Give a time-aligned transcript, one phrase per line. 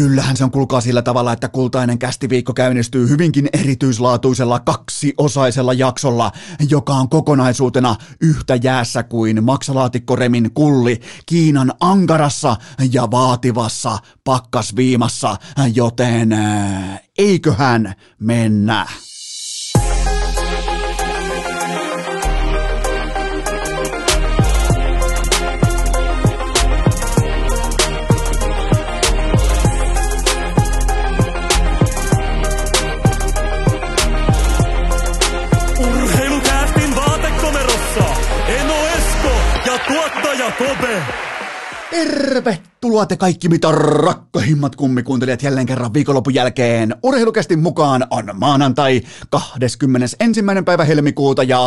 [0.00, 6.32] Kyllähän se on kulkaa sillä tavalla, että kultainen kästiviikko käynnistyy hyvinkin erityislaatuisella kaksiosaisella jaksolla,
[6.70, 12.56] joka on kokonaisuutena yhtä jäässä kuin maksalaatikkoremin kulli Kiinan ankarassa
[12.92, 15.36] ja vaativassa pakkasviimassa,
[15.74, 16.36] joten
[17.18, 18.86] eiköhän mennä.
[41.92, 42.69] Irpest.
[42.80, 46.96] Tervetuloa te kaikki mitä rakkahimmat kummikuuntelijat jälleen kerran viikonlopun jälkeen.
[47.02, 50.16] Urheilukästi mukaan on maanantai 21.
[50.64, 51.58] päivä helmikuuta ja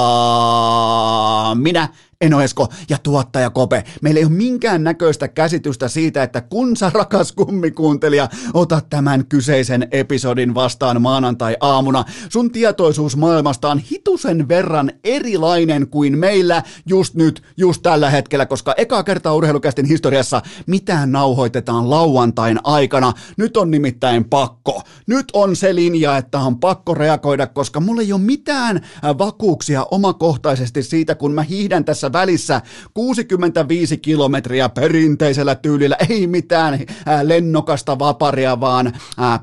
[1.56, 1.90] minä
[2.24, 3.84] Eno Esko ja tuottaja Kope.
[4.02, 9.88] Meillä ei ole minkään näköistä käsitystä siitä, että kun sä rakas kummikuuntelija otat tämän kyseisen
[9.92, 17.82] episodin vastaan maanantai-aamuna, sun tietoisuus maailmasta on hitusen verran erilainen kuin meillä just nyt, just
[17.82, 23.14] tällä hetkellä, koska eka kertaa urheilukästin historiassa mitään nauhoitetaan lauantain aikana.
[23.38, 24.82] Nyt on nimittäin pakko.
[25.08, 28.82] Nyt on se linja, että on pakko reagoida, koska mulla ei ole mitään
[29.18, 32.62] vakuuksia omakohtaisesti siitä, kun mä hiihdän tässä välissä
[32.94, 38.94] 65 kilometriä perinteisellä tyylillä, ei mitään ää, lennokasta vaparia, vaan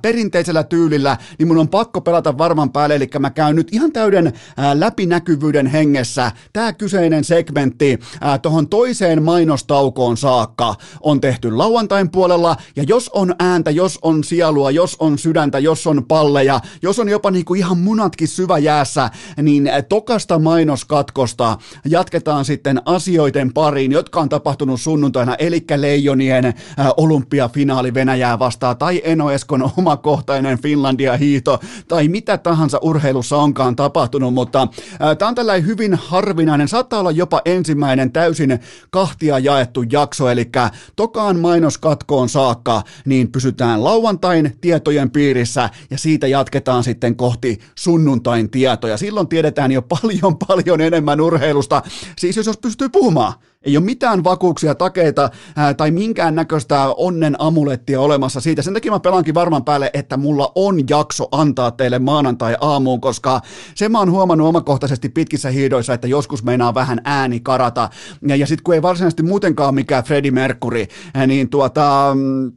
[0.03, 4.33] perinteisellä tyylillä, niin mun on pakko pelata varman päälle, eli mä käyn nyt ihan täyden
[4.75, 6.33] läpinäkyvyyden hengessä.
[6.53, 7.99] Tämä kyseinen segmentti
[8.43, 14.71] tuohon toiseen mainostaukoon saakka on tehty lauantain puolella, ja jos on ääntä, jos on sielua,
[14.71, 19.11] jos on sydäntä, jos on palleja, jos on jopa niinku ihan munatkin syvä jäässä,
[19.43, 26.55] niin tokasta mainoskatkosta jatketaan sitten asioiden pariin, jotka on tapahtunut sunnuntaina, eli Leijonien äh,
[26.97, 34.63] olympiafinaali Venäjää vastaan, tai Eno Eskon omakohtainen Finlandia-hiihto, tai mitä tahansa urheilussa onkaan tapahtunut, mutta
[34.63, 38.59] äh, tämä on tällainen hyvin harvinainen, saattaa olla jopa ensimmäinen täysin
[38.91, 40.51] kahtia jaettu jakso, eli
[40.97, 48.97] tokaan mainoskatkoon saakka, niin pysytään lauantain tietojen piirissä, ja siitä jatketaan sitten kohti sunnuntain tietoja.
[48.97, 51.83] Silloin tiedetään jo paljon, paljon enemmän urheilusta.
[52.19, 53.33] Siis jos pystyy puhumaan.
[53.65, 58.63] Ei ole mitään vakuuksia, takeita ää, tai minkään näköistä onnen amulettia olemassa siitä.
[58.63, 63.41] Sen takia mä pelankin varman päälle, että mulla on jakso antaa teille maanantai-aamuun, koska
[63.75, 67.91] se mä oon huomannut omakohtaisesti pitkissä hiidoissa, että joskus meinaa vähän ääni karata.
[68.29, 70.87] Ja, ja sitten kun ei varsinaisesti muutenkaan mikään Freddie Mercury,
[71.27, 72.53] niin tuota, mm,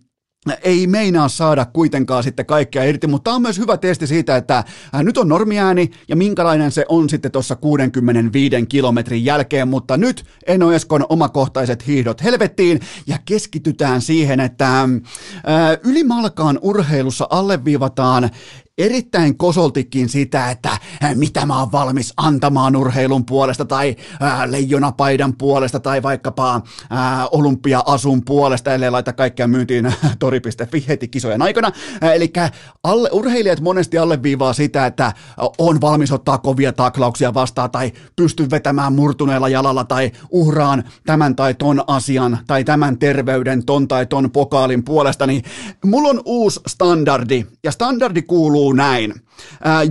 [0.63, 4.63] ei meinaa saada kuitenkaan sitten kaikkea irti, mutta tämä on myös hyvä testi siitä, että
[4.93, 10.71] nyt on normiääni ja minkälainen se on sitten tuossa 65 kilometrin jälkeen, mutta nyt Eno
[10.71, 14.89] Eskon omakohtaiset hiihdot helvettiin ja keskitytään siihen, että
[15.83, 18.29] ylimalkaan urheilussa alleviivataan
[18.77, 20.77] erittäin kosoltikin sitä, että
[21.15, 26.61] mitä mä oon valmis antamaan urheilun puolesta tai äh, leijonapaidan puolesta tai vaikkapa äh,
[27.31, 31.71] olympia-asun puolesta, ellei laita kaikkea myyntiin tori.fi heti kisojen aikana.
[32.15, 32.33] Eli
[32.83, 35.13] alle, urheilijat monesti alleviivaa sitä, että
[35.57, 41.53] on valmis ottaa kovia taklauksia vastaan tai pystyn vetämään murtuneella jalalla tai uhraan tämän tai
[41.53, 45.43] ton asian tai tämän terveyden ton tai ton pokaalin puolesta, niin
[45.85, 49.13] mulla on uusi standardi ja standardi kuuluu kuuluu näin.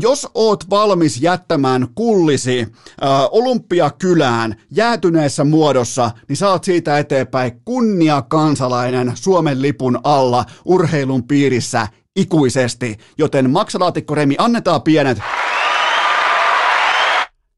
[0.00, 2.66] Jos oot valmis jättämään kullisi
[3.00, 11.88] ää, olympiakylään jäätyneessä muodossa, niin saat siitä eteenpäin kunnia kansalainen Suomen lipun alla urheilun piirissä
[12.16, 12.98] ikuisesti.
[13.18, 15.18] Joten maksalaatikko Remi, annetaan pienet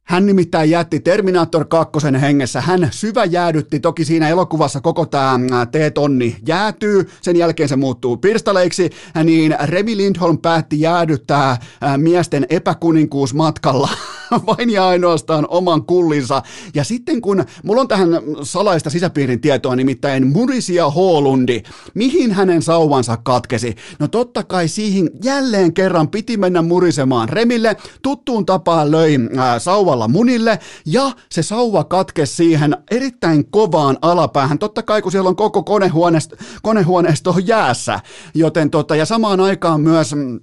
[0.04, 2.60] hän nimittäin jätti Terminator 2 hengessä.
[2.60, 8.90] Hän syvä jäädytti, toki siinä elokuvassa koko tämä T-tonni jäätyy, sen jälkeen se muuttuu pirstaleiksi,
[9.24, 11.56] niin Remi Lindholm päätti jäädyttää
[11.96, 13.88] miesten epäkuninkuus matkalla
[14.46, 16.42] vain ja ainoastaan oman kullinsa.
[16.74, 18.08] Ja sitten kun, mulla on tähän
[18.42, 21.62] salaista sisäpiirin tietoa, nimittäin Murisia Hoolundi,
[21.94, 23.74] mihin hänen sauvansa katkesi?
[23.98, 27.28] No totta kai siihen jälleen kerran piti mennä murisemaan.
[27.28, 34.58] Remille tuttuun tapaan löi äh, sauvalla munille ja se sauva katkesi siihen erittäin kovaan alapäähän.
[34.58, 38.00] Totta kai kun siellä on koko konehuoneisto, konehuoneisto jäässä,
[38.34, 40.40] joten tota, ja samaan aikaan myös mm,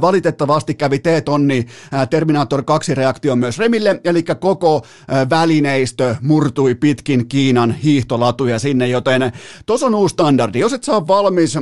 [0.00, 1.66] Valitettavasti kävi T-tonni
[2.10, 4.86] Terminator 2-reaktio myös Remille, eli koko
[5.30, 9.32] välineistö murtui pitkin Kiinan hiihtolatuja sinne, joten
[9.66, 10.58] tuossa on uusi standardi.
[10.58, 11.58] Jos et saa valmis,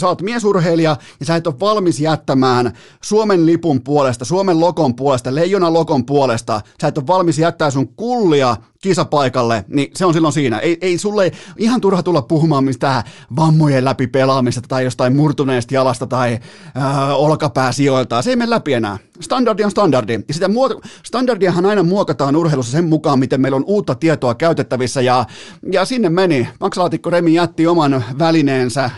[0.00, 2.72] sä oot miesurheilija ja sä et ole valmis jättämään
[3.02, 7.88] Suomen lipun puolesta, Suomen lokon puolesta, leijona lokon puolesta, sä et ole valmis jättää sun
[7.88, 10.58] kullia kisapaikalle, niin se on silloin siinä.
[10.58, 13.02] Ei, ei sulle ihan turha tulla puhumaan mistään
[13.36, 16.32] vammojen läpi pelaamista tai jostain murtuneesta jalasta tai
[16.76, 18.22] äh, olkapääsijoilta.
[18.22, 18.98] Se ei mene läpi enää.
[19.20, 20.12] Standardi on standardi.
[20.28, 25.00] Ja sitä muot- standardiahan aina muokataan urheilussa sen mukaan, miten meillä on uutta tietoa käytettävissä.
[25.00, 25.24] Ja,
[25.72, 26.48] ja sinne meni.
[26.60, 28.90] Maksalaatikko Remi jätti oman välineensä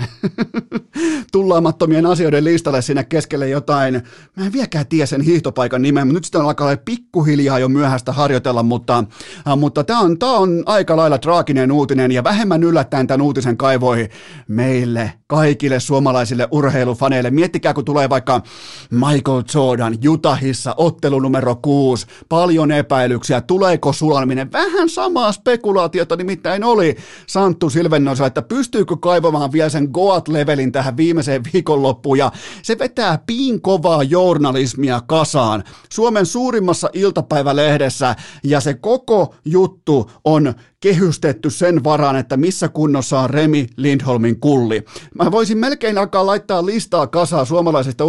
[1.33, 4.03] tullaamattomien asioiden listalle sinne keskelle jotain.
[4.37, 8.63] Mä en vieläkään tiedä sen hiihtopaikan nimen, mutta nyt sitä alkaa pikkuhiljaa jo myöhäistä harjoitella,
[8.63, 9.05] mutta,
[9.49, 13.57] äh, mutta tämä on, tää on aika lailla traaginen uutinen ja vähemmän yllättäen tämän uutisen
[13.57, 14.09] kaivoi
[14.49, 17.31] meille kaikille suomalaisille urheilufaneille.
[17.31, 18.43] Miettikää, kun tulee vaikka
[18.91, 26.97] Michael Jordan Utahissa, ottelu numero kuusi, paljon epäilyksiä, tuleeko sulaminen, vähän samaa spekulaatiota nimittäin oli.
[27.27, 32.33] Santtu Silvennoisella, että pystyykö kaivamaan vielä sen Goat-levelin tähän viimeiseen viikonloppuun, ja
[32.63, 35.65] se vetää piin kovaa journalismia kasaan.
[35.93, 40.55] Suomen suurimmassa iltapäivälehdessä, ja se koko juttu on
[40.87, 44.85] kehystetty sen varaan, että missä kunnossa on Remi Lindholmin kulli.
[45.15, 48.05] Mä voisin melkein alkaa laittaa listaa kasaa suomalaisista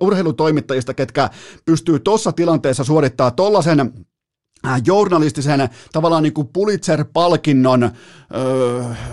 [0.00, 1.30] urheilutoimittajista, ketkä
[1.64, 3.92] pystyy tuossa tilanteessa suorittaa tollasen
[4.86, 7.90] journalistisen tavallaan niin kuin Pulitzer-palkinnon ö,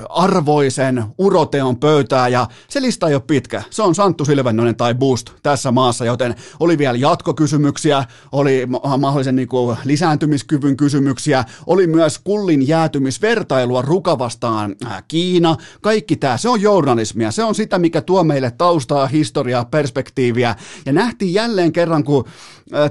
[0.09, 3.63] arvoisen uroteon pöytää ja se lista ei ole pitkä.
[3.69, 8.67] Se on Santtu Silvennonen tai Boost tässä maassa, joten oli vielä jatkokysymyksiä, oli
[8.97, 15.55] mahdollisen niin kuin lisääntymiskyvyn kysymyksiä, oli myös kullin jäätymisvertailua rukavastaan äh, Kiina.
[15.81, 20.55] Kaikki tämä, se on journalismia, se on sitä, mikä tuo meille taustaa, historiaa, perspektiiviä
[20.85, 22.25] ja nähtiin jälleen kerran, kun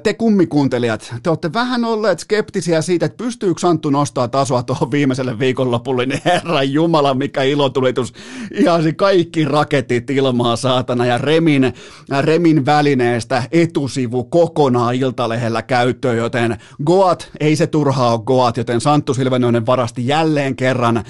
[0.02, 5.38] te kummikuuntelijat, te olette vähän olleet skeptisiä siitä, että pystyykö Santtu nostaa tasoa tuohon viimeiselle
[5.38, 8.12] viikonlopulle, niin herran jumala, mikä ilotulitus.
[8.54, 11.72] Ihan kaikki raketit ilmaa saatana ja Remin,
[12.20, 19.14] Remin välineestä etusivu kokonaan iltalehellä käyttöön, joten Goat, ei se turhaa ole Goat, joten Santtu
[19.14, 21.04] Silvenoinen varasti jälleen kerran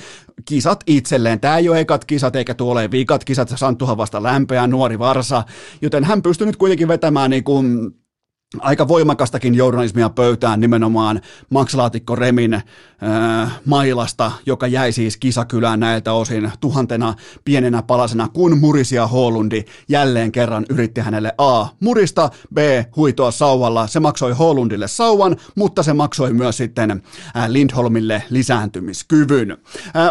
[0.45, 1.41] kisat itselleen.
[1.41, 5.45] Tämä ei ole ekat kisat eikä tuolle viikat kisat, Santtuhan vasta lämpeä nuori varsa,
[5.83, 7.95] joten hän pystyy nyt kuitenkin vetämään niin kuin
[8.59, 11.21] aika voimakastakin journalismia pöytään nimenomaan
[11.51, 12.63] Maksalaatikko Remin äh,
[13.65, 17.15] mailasta, joka jäi siis kisakylään näiltä osin tuhantena
[17.45, 21.67] pienenä palasena, kun Murisia Hollundi jälleen kerran yritti hänelle A.
[21.81, 22.59] Murista, B.
[22.97, 23.87] huitoa sauvalla.
[23.87, 29.51] Se maksoi Hollundille sauvan, mutta se maksoi myös sitten äh, Lindholmille lisääntymiskyvyn.
[29.51, 29.57] Äh,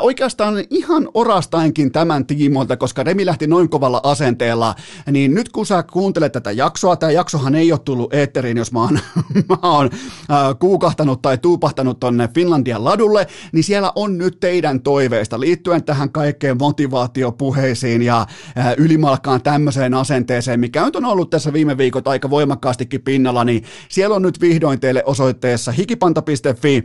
[0.01, 4.75] oikeastaan ihan orastainkin tämän tiimoilta, koska Remi lähti noin kovalla asenteella,
[5.11, 8.81] niin nyt kun sä kuuntelet tätä jaksoa, tämä jaksohan ei ole tullut eetteriin, jos mä
[8.81, 8.99] oon,
[9.49, 15.39] mä oon äh, kuukahtanut tai tuupahtanut tonne Finlandian ladulle, niin siellä on nyt teidän toiveista
[15.39, 18.25] liittyen tähän kaikkeen motivaatiopuheisiin ja
[18.57, 24.15] äh, ylimalkaan tämmöiseen asenteeseen, mikä on ollut tässä viime viikot aika voimakkaastikin pinnalla, niin siellä
[24.15, 26.83] on nyt vihdoin teille osoitteessa hikipanta.fi.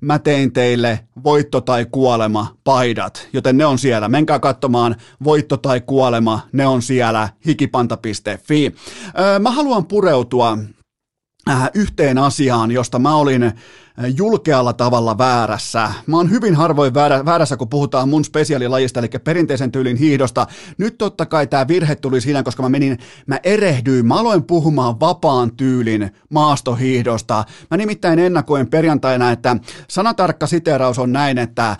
[0.00, 4.08] Mä tein teille voitto tai kuolema paidat, joten ne on siellä.
[4.08, 8.74] Menkää katsomaan voitto tai kuolema, ne on siellä hikipanta.fi.
[9.18, 10.81] Öö, mä haluan pureutua äh,
[11.74, 13.52] yhteen asiaan, josta mä olin äh,
[14.16, 15.92] julkealla tavalla väärässä.
[16.06, 20.46] Mä oon hyvin harvoin väärä, väärässä, kun puhutaan mun spesiaalilajista, eli perinteisen tyylin hiihdosta.
[20.78, 25.00] Nyt totta kai tämä virhe tuli siinä, koska mä menin, mä erehdyin, mä aloin puhumaan
[25.00, 27.44] vapaan tyylin maastohiihdosta.
[27.70, 29.56] Mä nimittäin ennakoin perjantaina, että
[29.88, 31.78] sanatarkka siteraus on näin, että äh,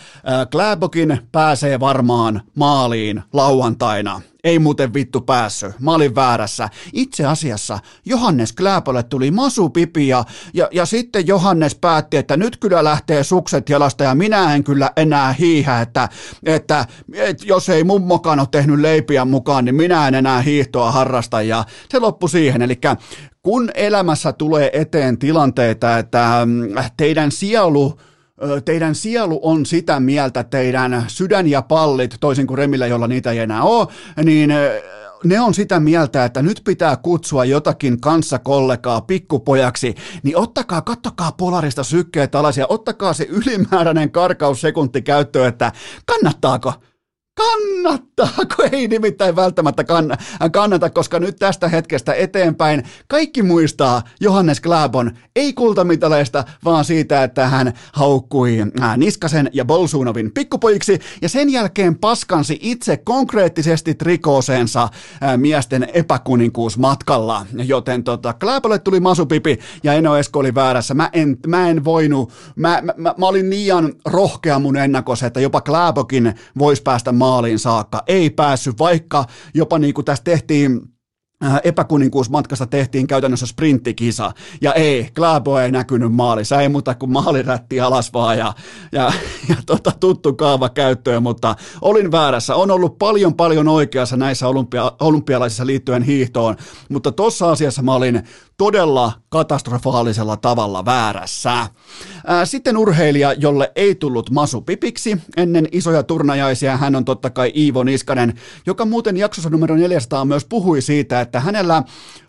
[0.50, 6.68] Kläbokin pääsee varmaan maaliin lauantaina ei muuten vittu päässyt, mä olin väärässä.
[6.92, 10.24] Itse asiassa Johannes Kläpölle tuli masupipi ja,
[10.54, 14.90] ja, ja sitten Johannes päätti, että nyt kyllä lähtee sukset jalasta ja minä en kyllä
[14.96, 16.08] enää hiihä, että,
[16.44, 21.42] että, että jos ei mummokaan ole tehnyt leipiä mukaan, niin minä en enää hiihtoa harrasta
[21.42, 22.62] ja se loppui siihen.
[22.62, 22.80] Eli
[23.42, 27.98] kun elämässä tulee eteen tilanteita, että mm, teidän sielu
[28.64, 33.38] teidän sielu on sitä mieltä, teidän sydän ja pallit, toisin kuin Remillä, jolla niitä ei
[33.38, 33.86] enää ole,
[34.24, 34.52] niin
[35.24, 41.84] ne on sitä mieltä, että nyt pitää kutsua jotakin kanssakollegaa pikkupojaksi, niin ottakaa, kattokaa polarista
[41.84, 45.72] sykkeet alas ja ottakaa se ylimääräinen karkaussekunti käyttöön, että
[46.06, 46.72] kannattaako
[47.34, 48.62] Kannattaako?
[48.72, 49.84] Ei nimittäin välttämättä
[50.52, 57.48] kannata, koska nyt tästä hetkestä eteenpäin kaikki muistaa Johannes Glabon ei kultamitaleista, vaan siitä, että
[57.48, 65.38] hän haukkui äh, Niskasen ja Bolsunovin pikkupojiksi ja sen jälkeen paskansi itse konkreettisesti trikooseensa äh,
[65.38, 67.46] miesten epäkuninkuusmatkalla.
[67.52, 70.94] Joten tota, Glabolle tuli masupipi ja Eno Esko oli väärässä.
[70.94, 75.40] Mä en, mä en voinut, mä, mä, mä, mä olin liian rohkea mun ennakos, että
[75.40, 78.02] jopa Glabokin voisi päästä maaliin saakka.
[78.06, 79.24] Ei päässyt, vaikka
[79.54, 80.92] jopa niin kuin tässä tehtiin
[81.44, 87.80] Äh, epäkuninkuusmatkasta tehtiin käytännössä sprinttikisa, ja ei, Kläbo ei näkynyt maalissa, ei muuta kuin maalirätti
[87.80, 88.52] alas vaan, ja,
[88.92, 89.12] ja,
[89.48, 94.92] ja tota, tuttu kaava käyttöön, mutta olin väärässä, on ollut paljon paljon oikeassa näissä olympia,
[95.00, 96.56] olympialaisissa liittyen hiihtoon,
[96.88, 98.22] mutta tuossa asiassa mä olin
[98.62, 101.66] todella katastrofaalisella tavalla väärässä.
[102.44, 107.84] Sitten urheilija, jolle ei tullut masu pipiksi ennen isoja turnajaisia, hän on totta kai Iivo
[107.84, 108.34] Niskanen,
[108.66, 111.82] joka muuten jaksossa numero 400 myös puhui siitä, että hänellä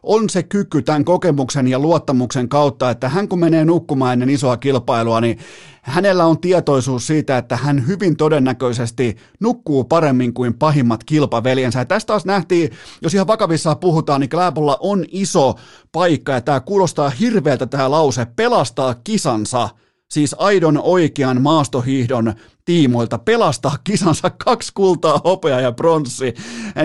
[0.03, 4.57] on se kyky tämän kokemuksen ja luottamuksen kautta, että hän kun menee nukkumaan ennen isoa
[4.57, 5.39] kilpailua, niin
[5.83, 11.79] hänellä on tietoisuus siitä, että hän hyvin todennäköisesti nukkuu paremmin kuin pahimmat kilpaveljensä.
[11.79, 12.69] Ja tästä taas nähtiin,
[13.01, 15.55] jos ihan vakavissaan puhutaan, niin Kläbolla on iso
[15.91, 19.69] paikka ja tämä kuulostaa hirveältä tämä lause, pelastaa kisansa–
[20.11, 22.33] siis aidon oikean maastohiihdon
[22.65, 26.33] tiimoilta pelastaa kisansa kaksi kultaa, hopea ja pronssi.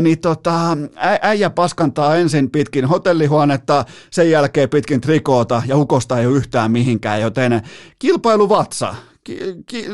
[0.00, 0.76] Niin tota,
[1.22, 7.20] äijä paskantaa ensin pitkin hotellihuonetta, sen jälkeen pitkin trikoota ja ukosta ei ole yhtään mihinkään,
[7.20, 7.62] joten
[7.98, 8.94] kilpailuvatsa,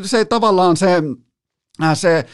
[0.02, 1.02] se tavallaan se,
[1.95, 2.26] se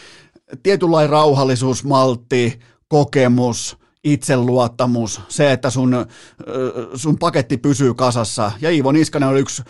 [0.63, 6.07] tietynlainen rauhallisuus, maltti, kokemus, itseluottamus, se, että sun,
[6.95, 8.53] sun paketti pysyy kasassa.
[8.61, 9.63] Ja Iivo Niskanen oli yksi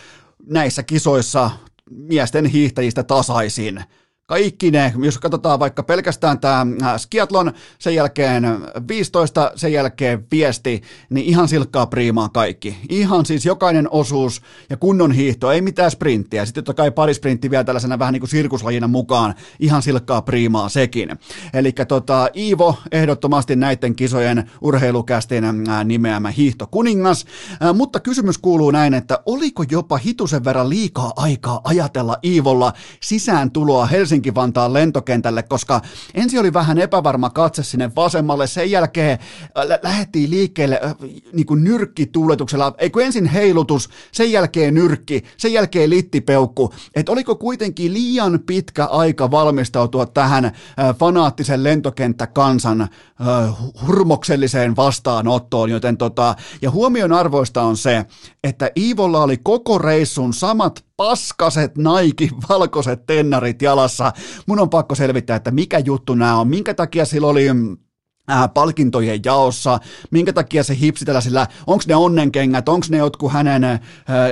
[0.46, 1.50] näissä kisoissa
[1.90, 3.84] miesten hiihtäjistä tasaisin
[4.30, 8.44] kaikki ne, jos katsotaan vaikka pelkästään tämä äh, skiatlon, sen jälkeen
[8.88, 12.76] 15, sen jälkeen viesti, niin ihan silkkaa priimaa kaikki.
[12.88, 16.44] Ihan siis jokainen osuus ja kunnon hiihto, ei mitään sprinttiä.
[16.44, 20.68] Sitten totta kai pari sprintti vielä tällaisena vähän niin kuin sirkuslajina mukaan, ihan silkkaa priimaa
[20.68, 21.18] sekin.
[21.54, 27.26] Eli tota, Iivo ehdottomasti näiden kisojen urheilukästin äh, nimeämä hiihtokuningas,
[27.62, 33.86] äh, mutta kysymys kuuluu näin, että oliko jopa hitusen verran liikaa aikaa ajatella Iivolla sisääntuloa
[33.86, 35.80] Helsingin Helsinki-Vantaan lentokentälle, koska
[36.14, 39.18] ensin oli vähän epävarma katse sinne vasemmalle, sen jälkeen
[39.58, 40.94] äh, lä- lähdettiin liikkeelle äh,
[41.32, 47.34] niin kuin nyrkkituuletuksella, ei kun ensin heilutus, sen jälkeen nyrkki, sen jälkeen littipeukku, että oliko
[47.34, 50.52] kuitenkin liian pitkä aika valmistautua tähän äh,
[50.98, 52.88] fanaattisen lentokenttäkansan
[53.86, 58.06] hurmokselliseen vastaanottoon, joten tota, ja huomion arvoista on se,
[58.44, 64.12] että Iivolla oli koko reissun samat paskaset Nike valkoiset tennarit jalassa.
[64.46, 67.46] Mun on pakko selvittää, että mikä juttu nämä on, minkä takia sillä oli
[68.30, 69.78] äh, palkintojen jaossa,
[70.10, 73.80] minkä takia se hipsi tällaisilla, onko ne onnenkengät, onko ne jotkut hänen äh,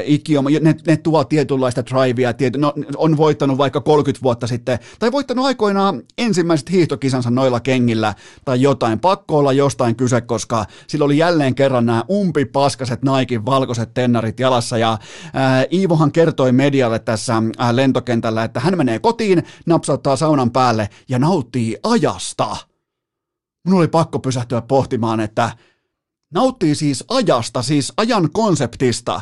[0.05, 5.13] ikioma, ne, ne tuo tietynlaista drivea, tiety, no, on voittanut vaikka 30 vuotta sitten, tai
[5.13, 8.15] voittanut aikoinaan ensimmäiset hiihtokisansa noilla kengillä,
[8.45, 13.95] tai jotain, pakko olla jostain kyse, koska sillä oli jälleen kerran nämä umpipaskaset Naikin valkoiset
[13.95, 20.17] tennarit jalassa, ja äh, Iivohan kertoi medialle tässä äh, lentokentällä, että hän menee kotiin, napsauttaa
[20.17, 22.68] saunan päälle ja nauttii ajasta
[23.69, 25.51] mun oli pakko pysähtyä pohtimaan, että
[26.35, 29.21] nauttii siis ajasta, siis ajan konseptista.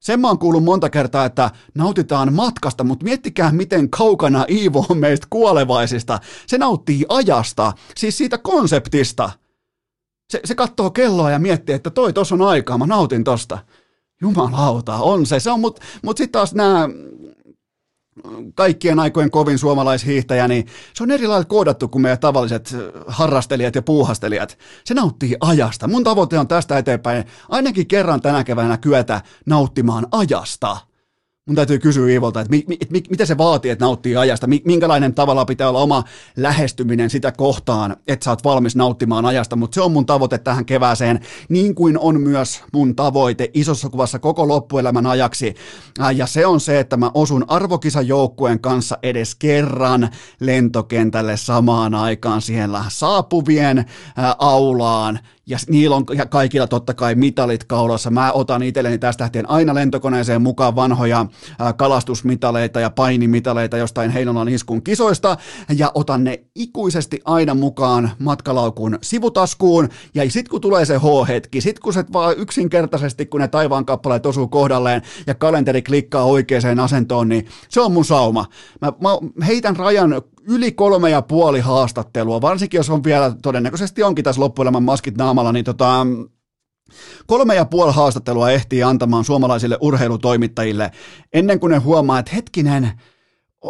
[0.00, 4.98] Sen mä oon kuullut monta kertaa, että nautitaan matkasta, mutta miettikää miten kaukana Iivo on
[4.98, 6.20] meistä kuolevaisista.
[6.46, 9.30] Se nauttii ajasta, siis siitä konseptista.
[10.30, 13.58] Se, se katsoo kelloa ja miettii, että toi tos on aikaa, mä nautin tosta.
[14.20, 15.40] Jumalauta, on se.
[15.40, 16.88] se on, mutta mut sitten taas nämä
[18.54, 23.82] kaikkien aikojen kovin suomalaishiihtäjä, niin se on eri lailla koodattu kuin meidän tavalliset harrastelijat ja
[23.82, 24.58] puuhastelijat.
[24.84, 25.88] Se nauttii ajasta.
[25.88, 30.76] Mun tavoite on tästä eteenpäin ainakin kerran tänä keväänä kyetä nauttimaan ajasta.
[31.46, 35.14] Mun täytyy kysyä Iivolta, että mi, mi, mi, mitä se vaatii, että nauttii ajasta, minkälainen
[35.14, 36.04] tavalla pitää olla oma
[36.36, 40.64] lähestyminen sitä kohtaan, että sä oot valmis nauttimaan ajasta, mutta se on mun tavoite tähän
[40.64, 45.54] kevääseen, niin kuin on myös mun tavoite isossa kuvassa koko loppuelämän ajaksi,
[46.16, 50.08] ja se on se, että mä osun arvokisajoukkueen kanssa edes kerran
[50.40, 53.84] lentokentälle samaan aikaan siellä saapuvien
[54.38, 58.10] aulaan, ja niillä on kaikilla totta kai mitalit kaulassa.
[58.10, 61.26] Mä otan itselleni tästä lähtien aina lentokoneeseen mukaan vanhoja
[61.76, 65.36] kalastusmitaleita ja painimitaleita jostain Heinolan iskun kisoista,
[65.76, 71.82] ja otan ne ikuisesti aina mukaan matkalaukun sivutaskuun, ja sitten kun tulee se H-hetki, sitten
[71.82, 77.28] kun se vaan yksinkertaisesti, kun ne taivaan kappaleet osuu kohdalleen, ja kalenteri klikkaa oikeaan asentoon,
[77.28, 78.46] niin se on mun sauma.
[78.80, 84.24] Mä, mä heitän rajan yli kolme ja puoli haastattelua, varsinkin jos on vielä, todennäköisesti onkin
[84.24, 86.06] tässä loppuelämän maskit naamalla, niin tota,
[87.26, 90.90] kolme ja puoli haastattelua ehtii antamaan suomalaisille urheilutoimittajille
[91.32, 92.92] ennen kuin ne huomaa, että hetkinen,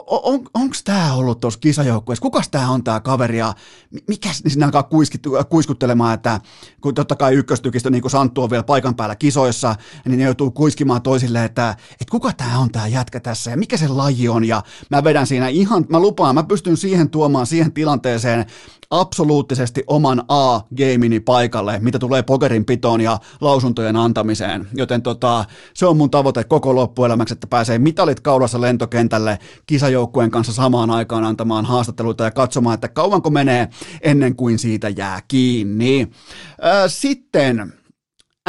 [0.06, 3.54] on, onko tämä ollut tuossa kisajoukkueessa, kukas tämä on tämä kaveri ja
[4.08, 4.88] mikä niin sinne alkaa
[5.48, 6.40] kuiskuttelemaan, että
[6.80, 10.50] kun totta kai ykköstykistö niin kuin Santtu on vielä paikan päällä kisoissa, niin ne joutuu
[10.50, 14.44] kuiskimaan toisille, että, että kuka tämä on tämä jätkä tässä ja mikä se laji on?
[14.44, 18.46] Ja mä vedän siinä ihan, mä lupaan, mä pystyn siihen tuomaan siihen tilanteeseen
[19.00, 24.68] absoluuttisesti oman A-gamini paikalle, mitä tulee pokerin pitoon ja lausuntojen antamiseen.
[24.74, 30.52] Joten tota, se on mun tavoite koko loppuelämäksi, että pääsee mitalit kaulassa lentokentälle kisajoukkueen kanssa
[30.52, 33.68] samaan aikaan antamaan haastatteluita ja katsomaan, että kauanko menee
[34.02, 36.10] ennen kuin siitä jää kiinni.
[36.86, 37.72] Sitten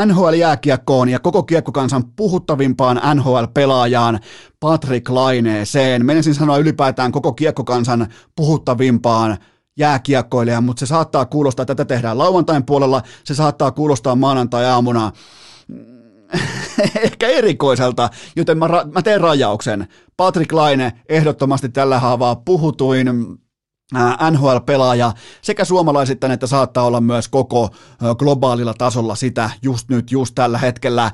[0.06, 4.20] NHL-jääkiekkoon ja koko kiekkokansan puhuttavimpaan NHL-pelaajaan
[4.60, 6.06] Patrick Laineeseen.
[6.06, 9.38] Menisin sanoa ylipäätään koko kiekkokansan puhuttavimpaan
[9.78, 15.12] jääkiekkoilija, mutta se saattaa kuulostaa, että tätä tehdään lauantain puolella, se saattaa kuulostaa maanantai-aamuna
[17.04, 19.88] ehkä erikoiselta, joten mä, ra- mä teen rajauksen.
[20.18, 23.08] Patrick Laine ehdottomasti tällä haavaa puhutuin
[24.32, 27.70] NHL-pelaaja sekä suomalaisittain että saattaa olla myös koko
[28.18, 31.12] globaalilla tasolla sitä just nyt, just tällä hetkellä.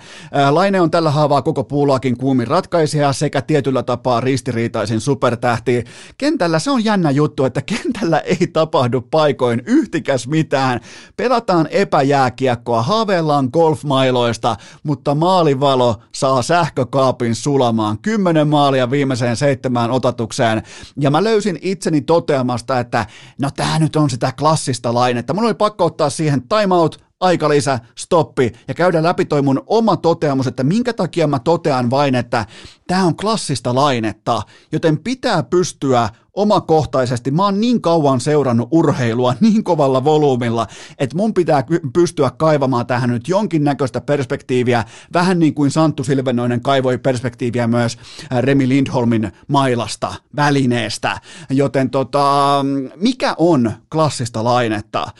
[0.50, 5.84] Laine on tällä haavaa koko puulaakin kuumin ratkaisija sekä tietyllä tapaa ristiriitaisin supertähti.
[6.18, 10.80] Kentällä se on jännä juttu, että kentällä ei tapahdu paikoin yhtikäs mitään.
[11.18, 17.98] Pelataan epäjääkiekkoa, haaveillaan golfmailoista, mutta maalivalo saa sähkökaapin sulamaan.
[18.02, 20.64] Kymmenen maalia viimeiseen seitsemään otatukseen.
[21.00, 23.06] Ja mä löysin itseni toteamassa semmoista, että
[23.40, 25.34] no tää nyt on sitä klassista lainetta.
[25.34, 30.48] Mun oli pakko ottaa siihen timeout, aikalisä, stoppi ja käydä läpi toi mun oma toteamus,
[30.48, 32.46] että minkä takia mä totean vain, että
[32.88, 34.42] tämä on klassista lainetta,
[34.72, 40.68] joten pitää pystyä omakohtaisesti, mä oon niin kauan seurannut urheilua niin kovalla volyymilla,
[41.00, 44.84] että mun pitää pystyä kaivamaan tähän nyt jonkinnäköistä perspektiiviä,
[45.14, 47.98] vähän niin kuin Santtu Silvenoinen kaivoi perspektiiviä myös
[48.34, 55.02] äh, Remi Lindholmin mailasta, välineestä, joten tota, mikä on klassista lainetta?
[55.02, 55.12] Äh,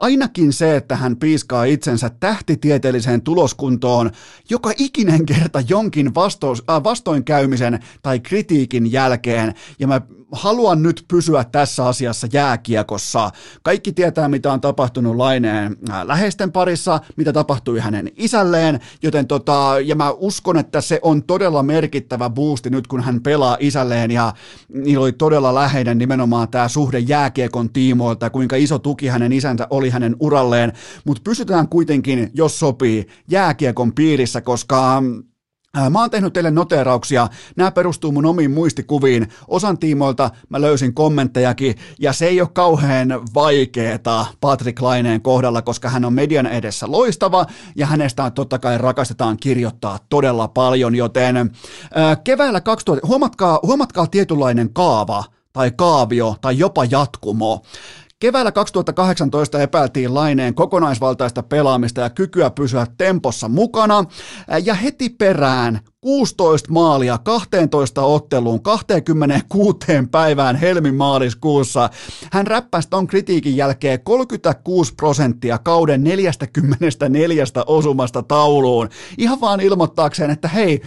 [0.00, 4.10] ainakin se, että hän piiskaa itsensä tähtitieteelliseen tuloskuntoon
[4.50, 10.00] joka ikinen kerta jonkin äh, vastoinkäymisen tai kritiikin jälkeen, ja mä
[10.34, 13.30] haluan nyt pysyä tässä asiassa jääkiekossa.
[13.62, 19.74] Kaikki tietää, mitä on tapahtunut Laineen äh, läheisten parissa, mitä tapahtui hänen isälleen, joten tota,
[19.84, 24.32] ja mä uskon, että se on todella merkittävä boosti nyt, kun hän pelaa isälleen, ja
[24.68, 29.90] niillä oli todella läheinen nimenomaan tämä suhde jääkiekon tiimoilta, kuinka iso tuki hänen isänsä oli
[29.90, 30.72] hänen uralleen,
[31.04, 35.02] mutta pysytään kuitenkin, jos sopii, jääkiekon piirissä, koska
[35.90, 41.74] Mä oon tehnyt teille noteerauksia, nämä perustuu mun omiin muistikuviin, osan tiimoilta mä löysin kommenttejakin,
[41.98, 47.46] ja se ei ole kauhean vaikeeta Patrick Laineen kohdalla, koska hän on median edessä loistava,
[47.76, 51.36] ja hänestä totta kai rakastetaan kirjoittaa todella paljon, joten
[51.94, 57.62] ää, keväällä 2000, huomatkaa, huomatkaa tietynlainen kaava, tai kaavio, tai jopa jatkumo.
[58.24, 64.04] Keväällä 2018 epäiltiin Laineen kokonaisvaltaista pelaamista ja kykyä pysyä tempossa mukana,
[64.64, 69.76] ja heti perään 16 maalia 12 otteluun 26
[70.10, 71.90] päivään helmimaaliskuussa.
[72.32, 78.88] Hän räppäsi ton kritiikin jälkeen 36 prosenttia kauden 44 osumasta tauluun.
[79.18, 80.82] Ihan vaan ilmoittaakseen, että hei,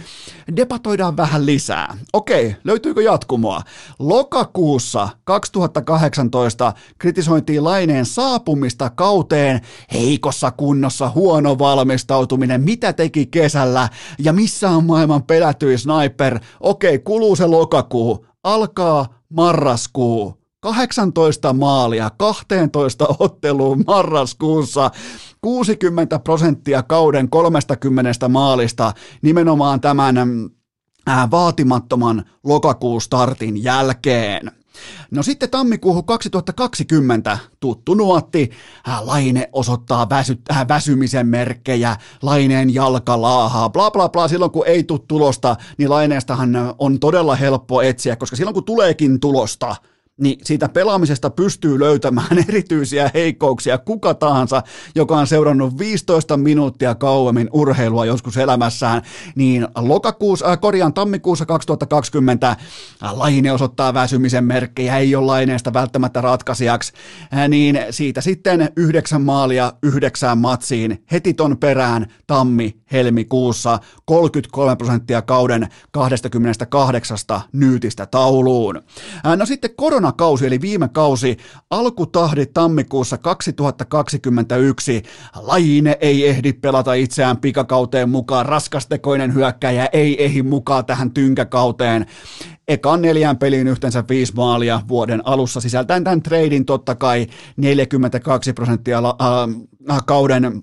[0.56, 1.98] debatoidaan vähän lisää.
[2.12, 3.62] Okei, löytyykö jatkumoa?
[3.98, 9.60] Lokakuussa 2018 kritisointiin Laineen saapumista kauteen
[9.92, 16.40] heikossa kunnossa, huono valmistautuminen, mitä teki kesällä ja missä on maailman maailman pelätyin sniper.
[16.60, 18.26] Okei, kuluu se lokakuu.
[18.44, 20.34] Alkaa marraskuu.
[20.60, 24.90] 18 maalia 12 otteluun marraskuussa,
[25.40, 28.92] 60 prosenttia kauden 30 maalista
[29.22, 30.16] nimenomaan tämän
[31.08, 34.57] äh, vaatimattoman lokakuun startin jälkeen.
[35.10, 38.50] No sitten tammikuuhun 2020 tuttu nuotti,
[39.00, 44.84] Laine osoittaa väsy, äh, väsymisen merkkejä, Laineen jalka laahaa, bla bla bla, silloin kun ei
[44.84, 49.76] tule tulosta, niin Laineestahan on todella helppo etsiä, koska silloin kun tuleekin tulosta,
[50.18, 54.62] niin siitä pelaamisesta pystyy löytämään erityisiä heikkouksia kuka tahansa,
[54.94, 59.02] joka on seurannut 15 minuuttia kauemmin urheilua joskus elämässään,
[59.34, 62.56] niin lokakuussa, äh, korjaan tammikuussa 2020 äh,
[63.12, 66.92] Laine osoittaa väsymisen merkkejä, ei ole Laineesta välttämättä ratkaisijaksi,
[67.34, 75.68] äh, niin siitä sitten yhdeksän maalia yhdeksään matsiin heti ton perään tammi-helmikuussa 33 prosenttia kauden
[75.90, 77.18] 28
[77.52, 78.82] nyytistä tauluun.
[79.36, 81.36] No sitten korona koronakausi, eli viime kausi,
[81.70, 85.02] alkutahdit tammikuussa 2021.
[85.36, 92.06] Laine ei ehdi pelata itseään pikakauteen mukaan, raskastekoinen hyökkäjä ei ehdi mukaan tähän tynkäkauteen.
[92.68, 98.98] Ekan neljään peliin yhteensä viisi maalia vuoden alussa sisältäen tämän treidin totta kai 42 prosenttia
[98.98, 100.62] äh, kauden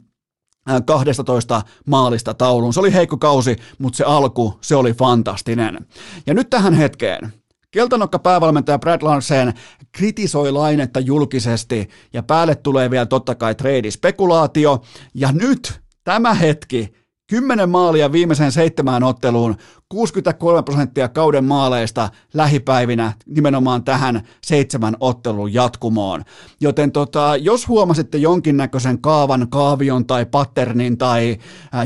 [0.86, 2.74] 12 maalista tauluun.
[2.74, 5.86] Se oli heikko kausi, mutta se alku, se oli fantastinen.
[6.28, 7.45] Ja nyt tähän hetkeen.
[7.76, 9.54] Keltanokka päävalmentaja Brad Larsen
[9.92, 14.82] kritisoi lainetta julkisesti ja päälle tulee vielä totta kai trade-spekulaatio.
[15.14, 16.94] Ja nyt tämä hetki,
[17.28, 19.56] 10 maalia viimeiseen seitsemään otteluun,
[19.90, 26.24] 63 prosenttia kauden maaleista lähipäivinä nimenomaan tähän seitsemän ottelun jatkumoon.
[26.62, 31.38] Joten tota, jos huomasitte jonkinnäköisen kaavan, kaavion tai patternin tai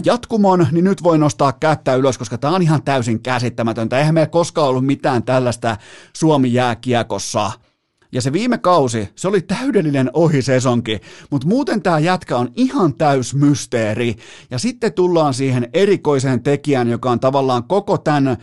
[0.06, 4.00] jatkumon, niin nyt voi nostaa kättä ylös, koska tämä on ihan täysin käsittämätöntä.
[4.00, 5.78] Eihän meillä koskaan ollut mitään tällaista
[6.14, 7.52] Suomi-jääkiekossa–
[8.12, 13.36] ja se viime kausi, se oli täydellinen ohisesonki, mutta muuten tämä jätkä on ihan täys
[13.36, 14.16] mysteeri.
[14.52, 18.38] Ja sitten tullaan siihen erikoiseen tekijään, joka on tavallaan koko tämän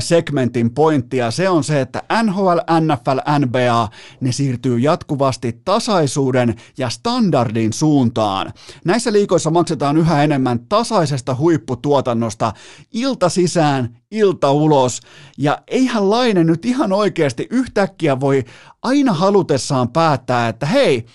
[0.00, 3.88] segmentin pointti, ja se on se, että NHL, NFL, NBA,
[4.20, 8.52] ne siirtyy jatkuvasti tasaisuuden ja standardin suuntaan.
[8.84, 12.52] Näissä liikoissa maksetaan yhä enemmän tasaisesta huipputuotannosta
[12.92, 15.00] ilta sisään, ilta ulos,
[15.38, 18.44] ja eihän Laine nyt ihan oikeasti yhtäkkiä voi
[18.82, 21.06] aina halutessaan päättää, että hei,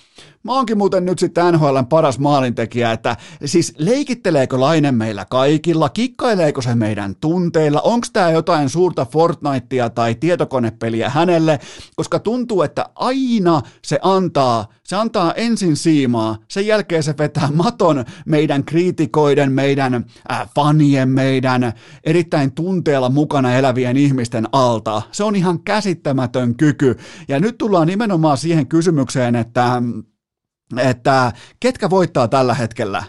[0.47, 6.61] Mä oonkin muuten nyt sitten NHLn paras maalintekijä, että siis leikitteleekö Laine meillä kaikilla, kikkaileeko
[6.61, 11.59] se meidän tunteilla, onko tämä jotain suurta Fortnitea tai tietokonepeliä hänelle,
[11.95, 18.05] koska tuntuu, että aina se antaa, se antaa ensin siimaa, sen jälkeen se vetää maton
[18.25, 25.01] meidän kriitikoiden, meidän äh, fanien, meidän erittäin tunteella mukana elävien ihmisten alta.
[25.11, 26.97] Se on ihan käsittämätön kyky.
[27.27, 29.81] Ja nyt tullaan nimenomaan siihen kysymykseen, että
[30.77, 33.03] että ketkä voittaa tällä hetkellä?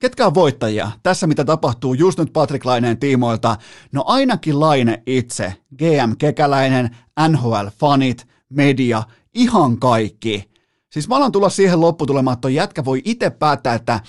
[0.00, 0.90] Ketkä on voittajia?
[1.02, 3.56] Tässä mitä tapahtuu just nyt Patrick Laineen tiimoilta.
[3.92, 6.96] No ainakin Laine itse, GM Kekäläinen,
[7.28, 9.02] NHL-fanit, media,
[9.34, 10.50] ihan kaikki.
[10.92, 14.00] Siis mä alan tulla siihen lopputulemaan, että jätkä voi itse päättää, että